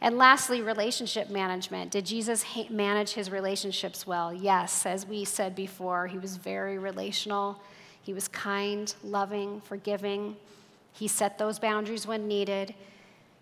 And 0.00 0.16
lastly, 0.16 0.62
relationship 0.62 1.28
management. 1.28 1.90
Did 1.90 2.06
Jesus 2.06 2.44
manage 2.70 3.10
his 3.12 3.30
relationships 3.30 4.06
well? 4.06 4.32
Yes. 4.32 4.86
As 4.86 5.06
we 5.06 5.24
said 5.24 5.54
before, 5.54 6.06
he 6.06 6.18
was 6.18 6.36
very 6.36 6.78
relational. 6.78 7.60
He 8.02 8.14
was 8.14 8.28
kind, 8.28 8.94
loving, 9.02 9.60
forgiving. 9.60 10.36
He 10.92 11.06
set 11.06 11.36
those 11.36 11.58
boundaries 11.58 12.06
when 12.06 12.26
needed. 12.26 12.74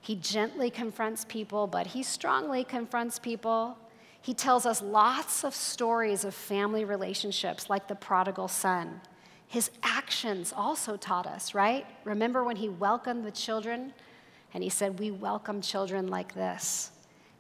He 0.09 0.14
gently 0.14 0.71
confronts 0.71 1.27
people, 1.27 1.66
but 1.66 1.88
he 1.88 2.03
strongly 2.03 2.64
confronts 2.64 3.18
people. 3.18 3.77
He 4.23 4.33
tells 4.33 4.64
us 4.64 4.81
lots 4.81 5.44
of 5.44 5.55
stories 5.55 6.25
of 6.25 6.33
family 6.33 6.87
relationships, 6.87 7.68
like 7.68 7.88
the 7.88 7.94
prodigal 7.94 8.49
son. 8.49 9.03
His 9.49 9.71
actions 9.83 10.51
also 10.57 10.97
taught 10.97 11.27
us, 11.27 11.53
right? 11.53 11.85
Remember 12.05 12.42
when 12.42 12.57
he 12.57 12.71
welcomed 12.71 13.27
the 13.27 13.31
children 13.31 13.92
and 14.55 14.64
he 14.64 14.71
said, 14.71 14.99
We 14.99 15.11
welcome 15.11 15.61
children 15.61 16.07
like 16.07 16.33
this. 16.35 16.90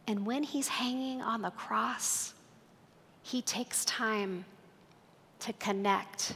And 0.06 0.26
when 0.26 0.42
he's 0.42 0.68
hanging 0.68 1.22
on 1.22 1.40
the 1.40 1.52
cross, 1.52 2.34
he 3.22 3.40
takes 3.40 3.86
time 3.86 4.44
to 5.38 5.54
connect. 5.54 6.34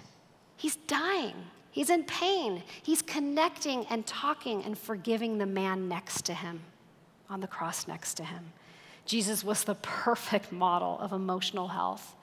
He's 0.57 0.77
dying. 0.77 1.35
He's 1.73 1.91
in 1.91 2.05
pain. 2.05 2.63
He's 2.83 3.03
connecting 3.03 3.87
and 3.87 4.07
talking 4.07 4.63
and 4.63 4.79
forgiving 4.79 5.39
the 5.39 5.47
man 5.47 5.89
next 5.89 6.27
to 6.27 6.35
him, 6.35 6.61
on 7.29 7.41
the 7.41 7.47
cross 7.47 7.89
next 7.89 8.15
to 8.15 8.25
him. 8.25 8.53
Jesus 9.07 9.43
was 9.43 9.65
the 9.65 9.75
perfect 9.77 10.53
model 10.53 10.99
of 11.01 11.13
emotional 11.13 11.69
health. 11.69 12.15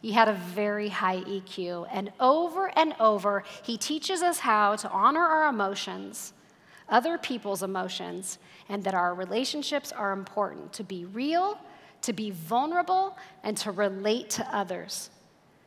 He 0.00 0.12
had 0.12 0.28
a 0.28 0.34
very 0.34 0.88
high 0.88 1.20
EQ, 1.22 1.88
and 1.90 2.12
over 2.20 2.70
and 2.78 2.94
over, 3.00 3.42
he 3.64 3.76
teaches 3.76 4.22
us 4.22 4.38
how 4.38 4.76
to 4.76 4.88
honor 4.90 5.20
our 5.20 5.48
emotions, 5.48 6.32
other 6.88 7.18
people's 7.18 7.64
emotions, 7.64 8.38
and 8.68 8.84
that 8.84 8.94
our 8.94 9.14
relationships 9.14 9.90
are 9.90 10.12
important 10.12 10.72
to 10.74 10.84
be 10.84 11.06
real, 11.06 11.58
to 12.02 12.12
be 12.12 12.30
vulnerable, 12.30 13.16
and 13.42 13.56
to 13.56 13.72
relate 13.72 14.30
to 14.30 14.56
others. 14.56 15.10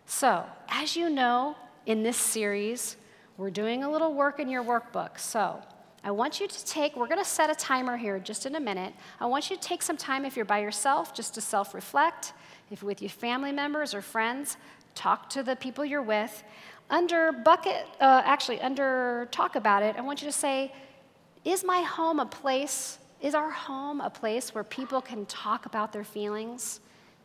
So, 0.06 0.46
as 0.70 0.96
you 0.96 1.10
know, 1.10 1.58
in 1.86 2.04
this 2.04 2.18
series, 2.18 2.96
we're 3.40 3.50
doing 3.50 3.86
a 3.86 3.90
little 3.90 4.14
work 4.14 4.42
in 4.42 4.50
your 4.50 4.66
workbook. 4.66 5.18
So, 5.18 5.62
I 6.04 6.12
want 6.12 6.42
you 6.42 6.48
to 6.48 6.66
take, 6.66 6.98
we're 6.98 7.08
going 7.08 7.24
to 7.24 7.30
set 7.30 7.50
a 7.50 7.56
timer 7.56 7.96
here 7.96 8.20
just 8.20 8.46
in 8.46 8.56
a 8.56 8.60
minute. 8.60 8.94
I 9.20 9.26
want 9.28 9.50
you 9.50 9.56
to 9.56 9.62
take 9.62 9.82
some 9.82 9.96
time 9.96 10.26
if 10.26 10.36
you're 10.36 10.46
by 10.46 10.60
yourself 10.60 11.14
just 11.14 11.34
to 11.36 11.42
self 11.42 11.74
reflect. 11.74 12.34
If 12.70 12.84
with 12.84 13.02
your 13.02 13.10
family 13.10 13.54
members 13.54 13.94
or 13.94 14.02
friends, 14.02 14.58
talk 14.94 15.30
to 15.30 15.42
the 15.42 15.56
people 15.56 15.86
you're 15.86 16.02
with. 16.02 16.44
Under 16.90 17.32
bucket, 17.32 17.86
uh, 18.02 18.22
actually, 18.26 18.60
under 18.60 19.30
talk 19.32 19.56
about 19.56 19.84
it, 19.84 19.96
I 19.98 20.02
want 20.02 20.22
you 20.22 20.28
to 20.28 20.38
say, 20.38 20.74
Is 21.46 21.64
my 21.64 21.82
home 21.82 22.20
a 22.20 22.26
place? 22.26 23.00
Is 23.22 23.36
our 23.36 23.52
home 23.52 24.02
a 24.02 24.10
place 24.10 24.54
where 24.54 24.66
people 24.66 25.02
can 25.02 25.26
talk 25.28 25.66
about 25.66 25.94
their 25.94 26.04
feelings? 26.04 26.82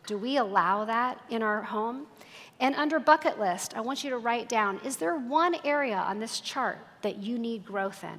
Do 0.07 0.17
we 0.17 0.37
allow 0.37 0.85
that 0.85 1.21
in 1.29 1.43
our 1.43 1.63
home? 1.63 2.07
And 2.61 2.75
under 2.77 2.99
bucket 2.99 3.39
list, 3.39 3.77
I 3.77 3.81
want 3.81 4.05
you 4.05 4.11
to 4.11 4.19
write 4.19 4.49
down 4.49 4.81
is 4.85 4.97
there 4.97 5.17
one 5.17 5.57
area 5.65 5.97
on 5.97 6.19
this 6.19 6.41
chart 6.41 6.79
that 7.03 7.19
you 7.19 7.39
need 7.39 7.65
growth 7.65 8.05
in? 8.05 8.19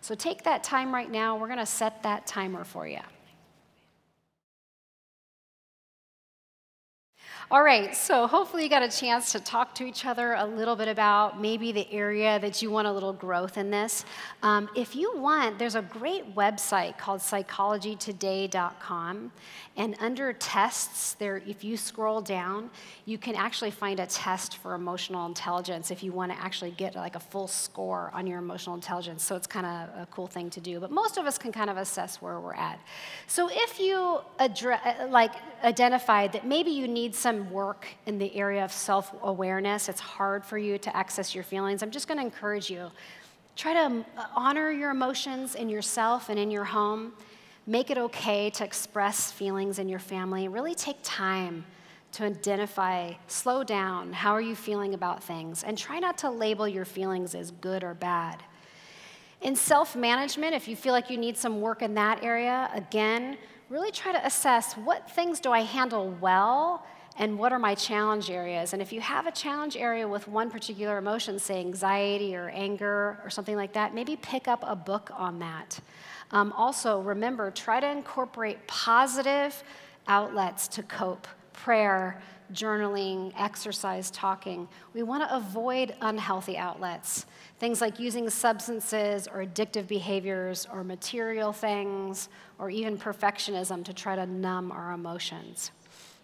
So 0.00 0.14
take 0.14 0.42
that 0.44 0.62
time 0.64 0.92
right 0.92 1.10
now. 1.10 1.36
We're 1.36 1.46
going 1.46 1.58
to 1.58 1.66
set 1.66 2.02
that 2.02 2.26
timer 2.26 2.64
for 2.64 2.86
you. 2.86 3.00
All 7.52 7.62
right, 7.62 7.94
so 7.94 8.26
hopefully 8.26 8.62
you 8.62 8.70
got 8.70 8.82
a 8.82 8.88
chance 8.88 9.32
to 9.32 9.38
talk 9.38 9.74
to 9.74 9.84
each 9.84 10.06
other 10.06 10.32
a 10.32 10.46
little 10.46 10.74
bit 10.74 10.88
about 10.88 11.38
maybe 11.38 11.70
the 11.70 11.86
area 11.92 12.38
that 12.38 12.62
you 12.62 12.70
want 12.70 12.88
a 12.88 12.90
little 12.90 13.12
growth 13.12 13.58
in 13.58 13.70
this. 13.70 14.06
Um, 14.42 14.70
if 14.74 14.96
you 14.96 15.14
want, 15.18 15.58
there's 15.58 15.74
a 15.74 15.82
great 15.82 16.34
website 16.34 16.96
called 16.96 17.20
psychologytoday.com, 17.20 19.32
and 19.76 19.96
under 20.00 20.32
tests, 20.32 21.12
there, 21.14 21.42
if 21.46 21.62
you 21.62 21.76
scroll 21.76 22.22
down, 22.22 22.70
you 23.04 23.18
can 23.18 23.34
actually 23.34 23.70
find 23.70 24.00
a 24.00 24.06
test 24.06 24.56
for 24.56 24.72
emotional 24.72 25.26
intelligence 25.26 25.90
if 25.90 26.02
you 26.02 26.10
want 26.10 26.32
to 26.32 26.38
actually 26.38 26.70
get 26.70 26.94
like 26.94 27.16
a 27.16 27.20
full 27.20 27.48
score 27.48 28.10
on 28.14 28.26
your 28.26 28.38
emotional 28.38 28.74
intelligence. 28.74 29.22
So 29.22 29.36
it's 29.36 29.46
kind 29.46 29.66
of 29.66 30.02
a 30.02 30.08
cool 30.10 30.26
thing 30.26 30.48
to 30.50 30.60
do. 30.60 30.80
But 30.80 30.90
most 30.90 31.18
of 31.18 31.26
us 31.26 31.36
can 31.36 31.52
kind 31.52 31.68
of 31.68 31.76
assess 31.76 32.22
where 32.22 32.40
we're 32.40 32.54
at. 32.54 32.80
So 33.26 33.50
if 33.50 33.78
you 33.78 34.20
address, 34.38 35.10
like 35.10 35.32
identified 35.62 36.32
that 36.32 36.46
maybe 36.46 36.70
you 36.70 36.88
need 36.88 37.14
some 37.14 37.41
work 37.50 37.86
in 38.06 38.18
the 38.18 38.34
area 38.36 38.64
of 38.64 38.72
self 38.72 39.14
awareness, 39.22 39.88
it's 39.88 40.00
hard 40.00 40.44
for 40.44 40.58
you 40.58 40.78
to 40.78 40.96
access 40.96 41.34
your 41.34 41.44
feelings, 41.44 41.82
I'm 41.82 41.90
just 41.90 42.08
going 42.08 42.18
to 42.18 42.24
encourage 42.24 42.70
you 42.70 42.90
try 43.56 43.74
to 43.74 43.80
um, 43.80 44.04
honor 44.34 44.70
your 44.70 44.90
emotions 44.90 45.54
in 45.54 45.68
yourself 45.68 46.28
and 46.28 46.38
in 46.38 46.50
your 46.50 46.64
home. 46.64 47.12
Make 47.66 47.90
it 47.90 47.98
okay 47.98 48.50
to 48.50 48.64
express 48.64 49.30
feelings 49.30 49.78
in 49.78 49.88
your 49.88 49.98
family. 49.98 50.48
Really 50.48 50.74
take 50.74 50.96
time 51.02 51.64
to 52.12 52.24
identify, 52.24 53.12
slow 53.26 53.64
down, 53.64 54.12
how 54.12 54.32
are 54.32 54.40
you 54.40 54.54
feeling 54.54 54.94
about 54.94 55.22
things, 55.22 55.62
and 55.62 55.78
try 55.78 55.98
not 55.98 56.18
to 56.18 56.30
label 56.30 56.68
your 56.68 56.84
feelings 56.84 57.34
as 57.34 57.50
good 57.52 57.82
or 57.82 57.94
bad. 57.94 58.42
In 59.40 59.56
self 59.56 59.96
management, 59.96 60.54
if 60.54 60.68
you 60.68 60.76
feel 60.76 60.92
like 60.92 61.08
you 61.08 61.16
need 61.16 61.36
some 61.36 61.60
work 61.60 61.82
in 61.82 61.94
that 61.94 62.22
area, 62.22 62.70
again, 62.74 63.38
really 63.70 63.90
try 63.90 64.12
to 64.12 64.26
assess 64.26 64.74
what 64.74 65.10
things 65.10 65.40
do 65.40 65.50
I 65.50 65.60
handle 65.60 66.10
well 66.20 66.84
and 67.18 67.38
what 67.38 67.52
are 67.52 67.58
my 67.58 67.74
challenge 67.74 68.30
areas. 68.30 68.72
And 68.72 68.80
if 68.80 68.92
you 68.92 69.00
have 69.00 69.26
a 69.26 69.32
challenge 69.32 69.76
area 69.76 70.08
with 70.08 70.28
one 70.28 70.50
particular 70.50 70.98
emotion, 70.98 71.38
say 71.38 71.60
anxiety 71.60 72.34
or 72.34 72.48
anger 72.48 73.18
or 73.22 73.30
something 73.30 73.56
like 73.56 73.74
that, 73.74 73.94
maybe 73.94 74.16
pick 74.16 74.48
up 74.48 74.64
a 74.66 74.74
book 74.74 75.10
on 75.14 75.38
that. 75.40 75.78
Um, 76.30 76.52
also, 76.52 77.00
remember, 77.00 77.50
try 77.50 77.80
to 77.80 77.90
incorporate 77.90 78.66
positive 78.66 79.62
outlets 80.08 80.66
to 80.68 80.82
cope 80.82 81.28
prayer, 81.52 82.20
journaling, 82.52 83.32
exercise, 83.38 84.10
talking. 84.10 84.66
We 84.94 85.02
want 85.02 85.22
to 85.28 85.36
avoid 85.36 85.94
unhealthy 86.00 86.56
outlets. 86.56 87.26
Things 87.58 87.80
like 87.80 88.00
using 88.00 88.28
substances 88.30 89.28
or 89.28 89.44
addictive 89.44 89.86
behaviors 89.86 90.66
or 90.72 90.82
material 90.82 91.52
things 91.52 92.28
or 92.58 92.70
even 92.70 92.98
perfectionism 92.98 93.84
to 93.84 93.92
try 93.92 94.16
to 94.16 94.26
numb 94.26 94.72
our 94.72 94.92
emotions. 94.92 95.70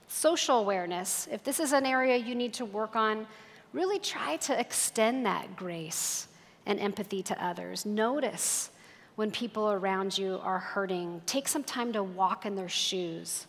Social 0.08 0.58
awareness, 0.58 1.28
if 1.30 1.44
this 1.44 1.60
is 1.60 1.72
an 1.72 1.84
area 1.86 2.16
you 2.16 2.34
need 2.34 2.54
to 2.54 2.64
work 2.64 2.96
on, 2.96 3.26
really 3.72 3.98
try 3.98 4.36
to 4.38 4.58
extend 4.58 5.26
that 5.26 5.54
grace 5.54 6.28
and 6.66 6.80
empathy 6.80 7.22
to 7.22 7.44
others. 7.44 7.84
Notice 7.84 8.70
when 9.16 9.30
people 9.30 9.70
around 9.70 10.16
you 10.16 10.40
are 10.42 10.58
hurting. 10.58 11.20
Take 11.26 11.46
some 11.46 11.62
time 11.62 11.92
to 11.92 12.02
walk 12.02 12.46
in 12.46 12.54
their 12.54 12.68
shoes. 12.68 13.46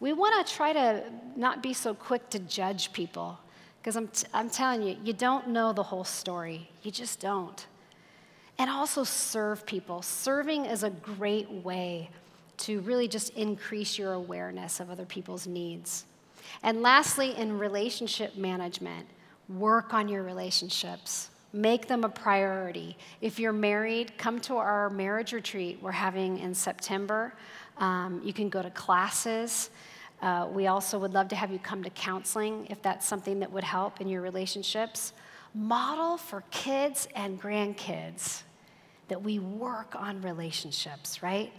We 0.00 0.12
want 0.12 0.44
to 0.44 0.52
try 0.52 0.72
to 0.72 1.04
not 1.36 1.62
be 1.62 1.72
so 1.72 1.94
quick 1.94 2.28
to 2.30 2.40
judge 2.40 2.92
people 2.92 3.38
because 3.80 3.94
I'm, 3.94 4.08
t- 4.08 4.26
I'm 4.32 4.50
telling 4.50 4.82
you, 4.82 4.96
you 5.04 5.12
don't 5.12 5.48
know 5.48 5.72
the 5.72 5.82
whole 5.82 6.04
story. 6.04 6.68
You 6.82 6.90
just 6.90 7.20
don't. 7.20 7.66
And 8.58 8.70
also 8.70 9.04
serve 9.04 9.66
people. 9.66 10.02
Serving 10.02 10.64
is 10.66 10.82
a 10.82 10.90
great 10.90 11.50
way 11.50 12.10
to 12.62 12.80
really 12.80 13.08
just 13.08 13.30
increase 13.30 13.98
your 13.98 14.12
awareness 14.12 14.80
of 14.80 14.90
other 14.90 15.04
people's 15.04 15.46
needs. 15.46 16.04
And 16.62 16.80
lastly, 16.82 17.36
in 17.36 17.58
relationship 17.58 18.36
management, 18.36 19.06
work 19.48 19.92
on 19.94 20.08
your 20.08 20.22
relationships. 20.22 21.30
Make 21.52 21.88
them 21.88 22.04
a 22.04 22.08
priority. 22.08 22.96
If 23.20 23.38
you're 23.38 23.52
married, 23.52 24.16
come 24.16 24.40
to 24.42 24.56
our 24.56 24.90
marriage 24.90 25.32
retreat 25.32 25.78
we're 25.82 25.90
having 25.90 26.38
in 26.38 26.54
September. 26.54 27.34
Um, 27.78 28.20
you 28.24 28.32
can 28.32 28.48
go 28.48 28.62
to 28.62 28.70
classes. 28.70 29.70
Uh, 30.22 30.48
we 30.52 30.68
also 30.68 30.98
would 30.98 31.12
love 31.12 31.28
to 31.28 31.36
have 31.36 31.50
you 31.50 31.58
come 31.58 31.82
to 31.82 31.90
counseling 31.90 32.66
if 32.70 32.80
that's 32.80 33.06
something 33.06 33.40
that 33.40 33.50
would 33.50 33.64
help 33.64 34.00
in 34.00 34.08
your 34.08 34.22
relationships. 34.22 35.12
Model 35.52 36.16
for 36.16 36.44
kids 36.50 37.08
and 37.16 37.42
grandkids 37.42 38.42
that 39.08 39.20
we 39.20 39.40
work 39.40 39.94
on 39.96 40.22
relationships, 40.22 41.22
right? 41.22 41.52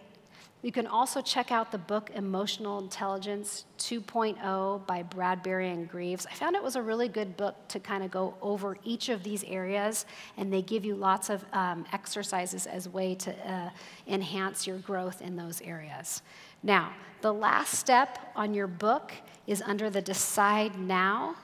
You 0.63 0.71
can 0.71 0.87
also 0.87 1.21
check 1.21 1.51
out 1.51 1.73
the 1.73 1.77
book 1.77 2.09
Emotional 2.15 2.79
Intelligence 2.79 3.65
2.0 3.79 4.87
by 4.87 5.03
Bradberry 5.03 5.73
and 5.73 5.89
Greaves. 5.89 6.25
I 6.25 6.33
found 6.35 6.55
it 6.55 6.63
was 6.63 6.77
a 6.77 6.81
really 6.81 7.09
good 7.09 7.35
book 7.35 7.55
to 7.67 7.81
kind 7.81 8.01
of 8.01 8.11
go 8.11 8.35
over 8.41 8.77
each 8.85 9.09
of 9.09 9.23
these 9.23 9.43
areas, 9.43 10.05
and 10.37 10.53
they 10.53 10.61
give 10.61 10.85
you 10.85 10.95
lots 10.95 11.29
of 11.29 11.43
um, 11.51 11.83
exercises 11.91 12.65
as 12.65 12.85
a 12.85 12.89
way 12.91 13.13
to 13.13 13.51
uh, 13.51 13.71
enhance 14.07 14.65
your 14.65 14.77
growth 14.77 15.21
in 15.21 15.35
those 15.35 15.61
areas. 15.63 16.21
Now, 16.63 16.93
the 17.19 17.33
last 17.33 17.73
step 17.77 18.31
on 18.33 18.53
your 18.53 18.67
book 18.67 19.11
is 19.45 19.61
under 19.61 19.89
the 19.89 20.01
Decide 20.01 20.79
Now. 20.79 21.35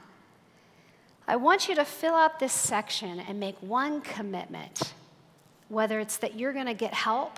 I 1.27 1.35
want 1.35 1.67
you 1.67 1.75
to 1.75 1.83
fill 1.83 2.15
out 2.15 2.39
this 2.39 2.53
section 2.53 3.19
and 3.19 3.37
make 3.37 3.57
one 3.57 3.99
commitment, 3.99 4.93
whether 5.67 5.99
it's 5.99 6.15
that 6.17 6.39
you're 6.39 6.53
going 6.53 6.67
to 6.67 6.73
get 6.73 6.93
help 6.93 7.37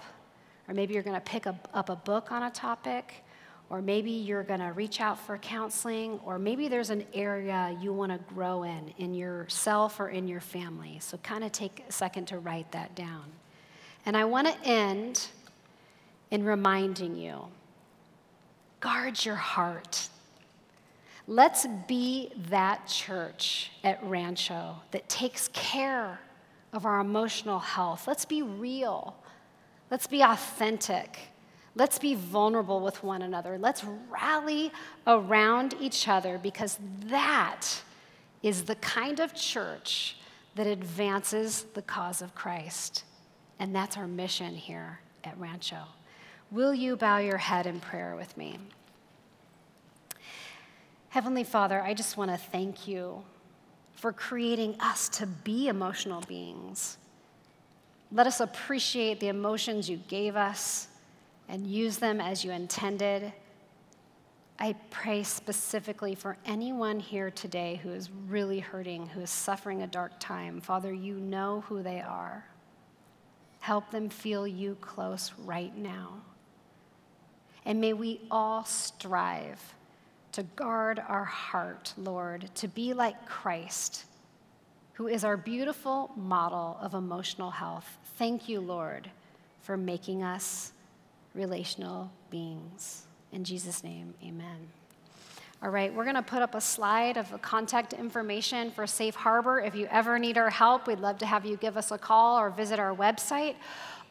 or 0.67 0.73
maybe 0.73 0.93
you're 0.93 1.03
going 1.03 1.15
to 1.15 1.21
pick 1.21 1.45
a, 1.45 1.59
up 1.73 1.89
a 1.89 1.95
book 1.95 2.31
on 2.31 2.43
a 2.43 2.51
topic, 2.51 3.23
or 3.69 3.81
maybe 3.81 4.11
you're 4.11 4.43
going 4.43 4.59
to 4.59 4.71
reach 4.73 4.99
out 4.99 5.17
for 5.19 5.37
counseling, 5.37 6.19
or 6.25 6.37
maybe 6.37 6.67
there's 6.67 6.89
an 6.89 7.05
area 7.13 7.75
you 7.81 7.93
want 7.93 8.11
to 8.11 8.33
grow 8.33 8.63
in, 8.63 8.93
in 8.97 9.13
yourself 9.13 9.99
or 9.99 10.09
in 10.09 10.27
your 10.27 10.41
family. 10.41 10.97
So, 10.99 11.17
kind 11.17 11.43
of 11.43 11.51
take 11.51 11.83
a 11.87 11.91
second 11.91 12.25
to 12.27 12.39
write 12.39 12.71
that 12.73 12.95
down. 12.95 13.23
And 14.05 14.17
I 14.17 14.25
want 14.25 14.47
to 14.47 14.67
end 14.67 15.27
in 16.31 16.43
reminding 16.43 17.15
you 17.15 17.45
guard 18.81 19.23
your 19.23 19.35
heart. 19.35 20.09
Let's 21.27 21.67
be 21.87 22.31
that 22.49 22.87
church 22.87 23.71
at 23.83 24.03
Rancho 24.03 24.75
that 24.89 25.07
takes 25.07 25.49
care 25.49 26.19
of 26.73 26.85
our 26.85 26.99
emotional 26.99 27.59
health. 27.59 28.07
Let's 28.07 28.25
be 28.25 28.41
real. 28.41 29.15
Let's 29.91 30.07
be 30.07 30.21
authentic. 30.21 31.19
Let's 31.75 31.99
be 31.99 32.15
vulnerable 32.15 32.79
with 32.79 33.03
one 33.03 33.21
another. 33.21 33.57
Let's 33.57 33.83
rally 34.09 34.71
around 35.05 35.75
each 35.79 36.07
other 36.07 36.37
because 36.37 36.79
that 37.05 37.67
is 38.41 38.63
the 38.63 38.75
kind 38.75 39.19
of 39.19 39.35
church 39.35 40.15
that 40.55 40.65
advances 40.65 41.65
the 41.73 41.81
cause 41.81 42.21
of 42.21 42.33
Christ. 42.33 43.03
And 43.59 43.75
that's 43.75 43.97
our 43.97 44.07
mission 44.07 44.55
here 44.55 44.99
at 45.23 45.37
Rancho. 45.37 45.83
Will 46.49 46.73
you 46.73 46.95
bow 46.95 47.19
your 47.19 47.37
head 47.37 47.67
in 47.67 47.79
prayer 47.79 48.15
with 48.15 48.35
me? 48.35 48.57
Heavenly 51.09 51.43
Father, 51.43 51.81
I 51.81 51.93
just 51.93 52.17
want 52.17 52.31
to 52.31 52.37
thank 52.37 52.87
you 52.87 53.23
for 53.95 54.11
creating 54.11 54.75
us 54.79 55.09
to 55.09 55.27
be 55.27 55.67
emotional 55.67 56.21
beings. 56.21 56.97
Let 58.11 58.27
us 58.27 58.39
appreciate 58.39 59.19
the 59.19 59.29
emotions 59.29 59.89
you 59.89 59.97
gave 60.07 60.35
us 60.35 60.87
and 61.47 61.65
use 61.65 61.97
them 61.97 62.19
as 62.21 62.43
you 62.43 62.51
intended 62.51 63.33
I 64.61 64.75
pray 64.91 65.23
specifically 65.23 66.13
for 66.13 66.37
anyone 66.45 66.99
here 66.99 67.31
today 67.31 67.79
who 67.81 67.89
is 67.89 68.11
really 68.27 68.59
hurting, 68.59 69.07
who 69.07 69.21
is 69.21 69.31
suffering 69.31 69.81
a 69.81 69.87
dark 69.87 70.11
time. 70.19 70.61
Father, 70.61 70.93
you 70.93 71.15
know 71.15 71.63
who 71.67 71.81
they 71.81 71.99
are. 71.99 72.45
Help 73.59 73.89
them 73.89 74.07
feel 74.07 74.45
you 74.45 74.77
close 74.79 75.33
right 75.45 75.75
now. 75.75 76.13
And 77.65 77.81
may 77.81 77.93
we 77.93 78.21
all 78.29 78.63
strive 78.63 79.59
to 80.33 80.43
guard 80.43 81.01
our 81.07 81.25
heart, 81.25 81.95
Lord, 81.97 82.51
to 82.53 82.67
be 82.67 82.93
like 82.93 83.25
Christ, 83.25 84.05
who 85.01 85.07
is 85.07 85.23
our 85.23 85.35
beautiful 85.35 86.11
model 86.15 86.77
of 86.79 86.93
emotional 86.93 87.49
health. 87.49 87.97
Thank 88.19 88.47
you, 88.47 88.61
Lord, 88.61 89.09
for 89.61 89.75
making 89.75 90.21
us 90.21 90.73
relational 91.33 92.11
beings. 92.29 93.07
In 93.31 93.43
Jesus' 93.43 93.83
name, 93.83 94.13
amen. 94.23 94.67
All 95.63 95.71
right, 95.71 95.91
we're 95.91 96.03
going 96.03 96.17
to 96.17 96.21
put 96.21 96.43
up 96.43 96.53
a 96.53 96.61
slide 96.61 97.17
of 97.17 97.31
the 97.31 97.39
contact 97.39 97.93
information 97.93 98.69
for 98.69 98.85
Safe 98.85 99.15
Harbor. 99.15 99.59
If 99.59 99.73
you 99.73 99.87
ever 99.89 100.19
need 100.19 100.37
our 100.37 100.51
help, 100.51 100.85
we'd 100.85 100.99
love 100.99 101.17
to 101.17 101.25
have 101.25 101.47
you 101.47 101.57
give 101.57 101.77
us 101.77 101.89
a 101.89 101.97
call 101.97 102.37
or 102.37 102.51
visit 102.51 102.77
our 102.77 102.95
website. 102.95 103.55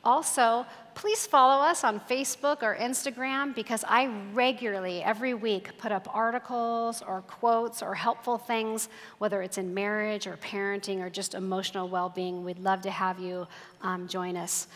Also, 0.02 0.64
please 0.94 1.26
follow 1.26 1.62
us 1.62 1.84
on 1.84 2.00
Facebook 2.00 2.62
or 2.62 2.74
Instagram 2.76 3.54
because 3.54 3.84
I 3.86 4.06
regularly, 4.32 5.02
every 5.02 5.34
week, 5.34 5.76
put 5.76 5.92
up 5.92 6.08
articles 6.14 7.02
or 7.02 7.20
quotes 7.22 7.82
or 7.82 7.94
helpful 7.94 8.38
things, 8.38 8.88
whether 9.18 9.42
it's 9.42 9.58
in 9.58 9.74
marriage 9.74 10.26
or 10.26 10.36
parenting 10.38 11.00
or 11.00 11.10
just 11.10 11.34
emotional 11.34 11.88
well 11.88 12.08
being. 12.08 12.44
We'd 12.44 12.58
love 12.58 12.80
to 12.82 12.90
have 12.90 13.18
you 13.18 13.46
um, 13.82 14.08
join 14.08 14.36
us. 14.36 14.68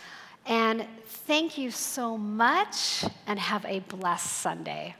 And 0.46 0.86
thank 1.26 1.56
you 1.56 1.70
so 1.70 2.18
much, 2.18 3.04
and 3.26 3.38
have 3.38 3.64
a 3.64 3.80
blessed 3.80 4.30
Sunday. 4.30 4.94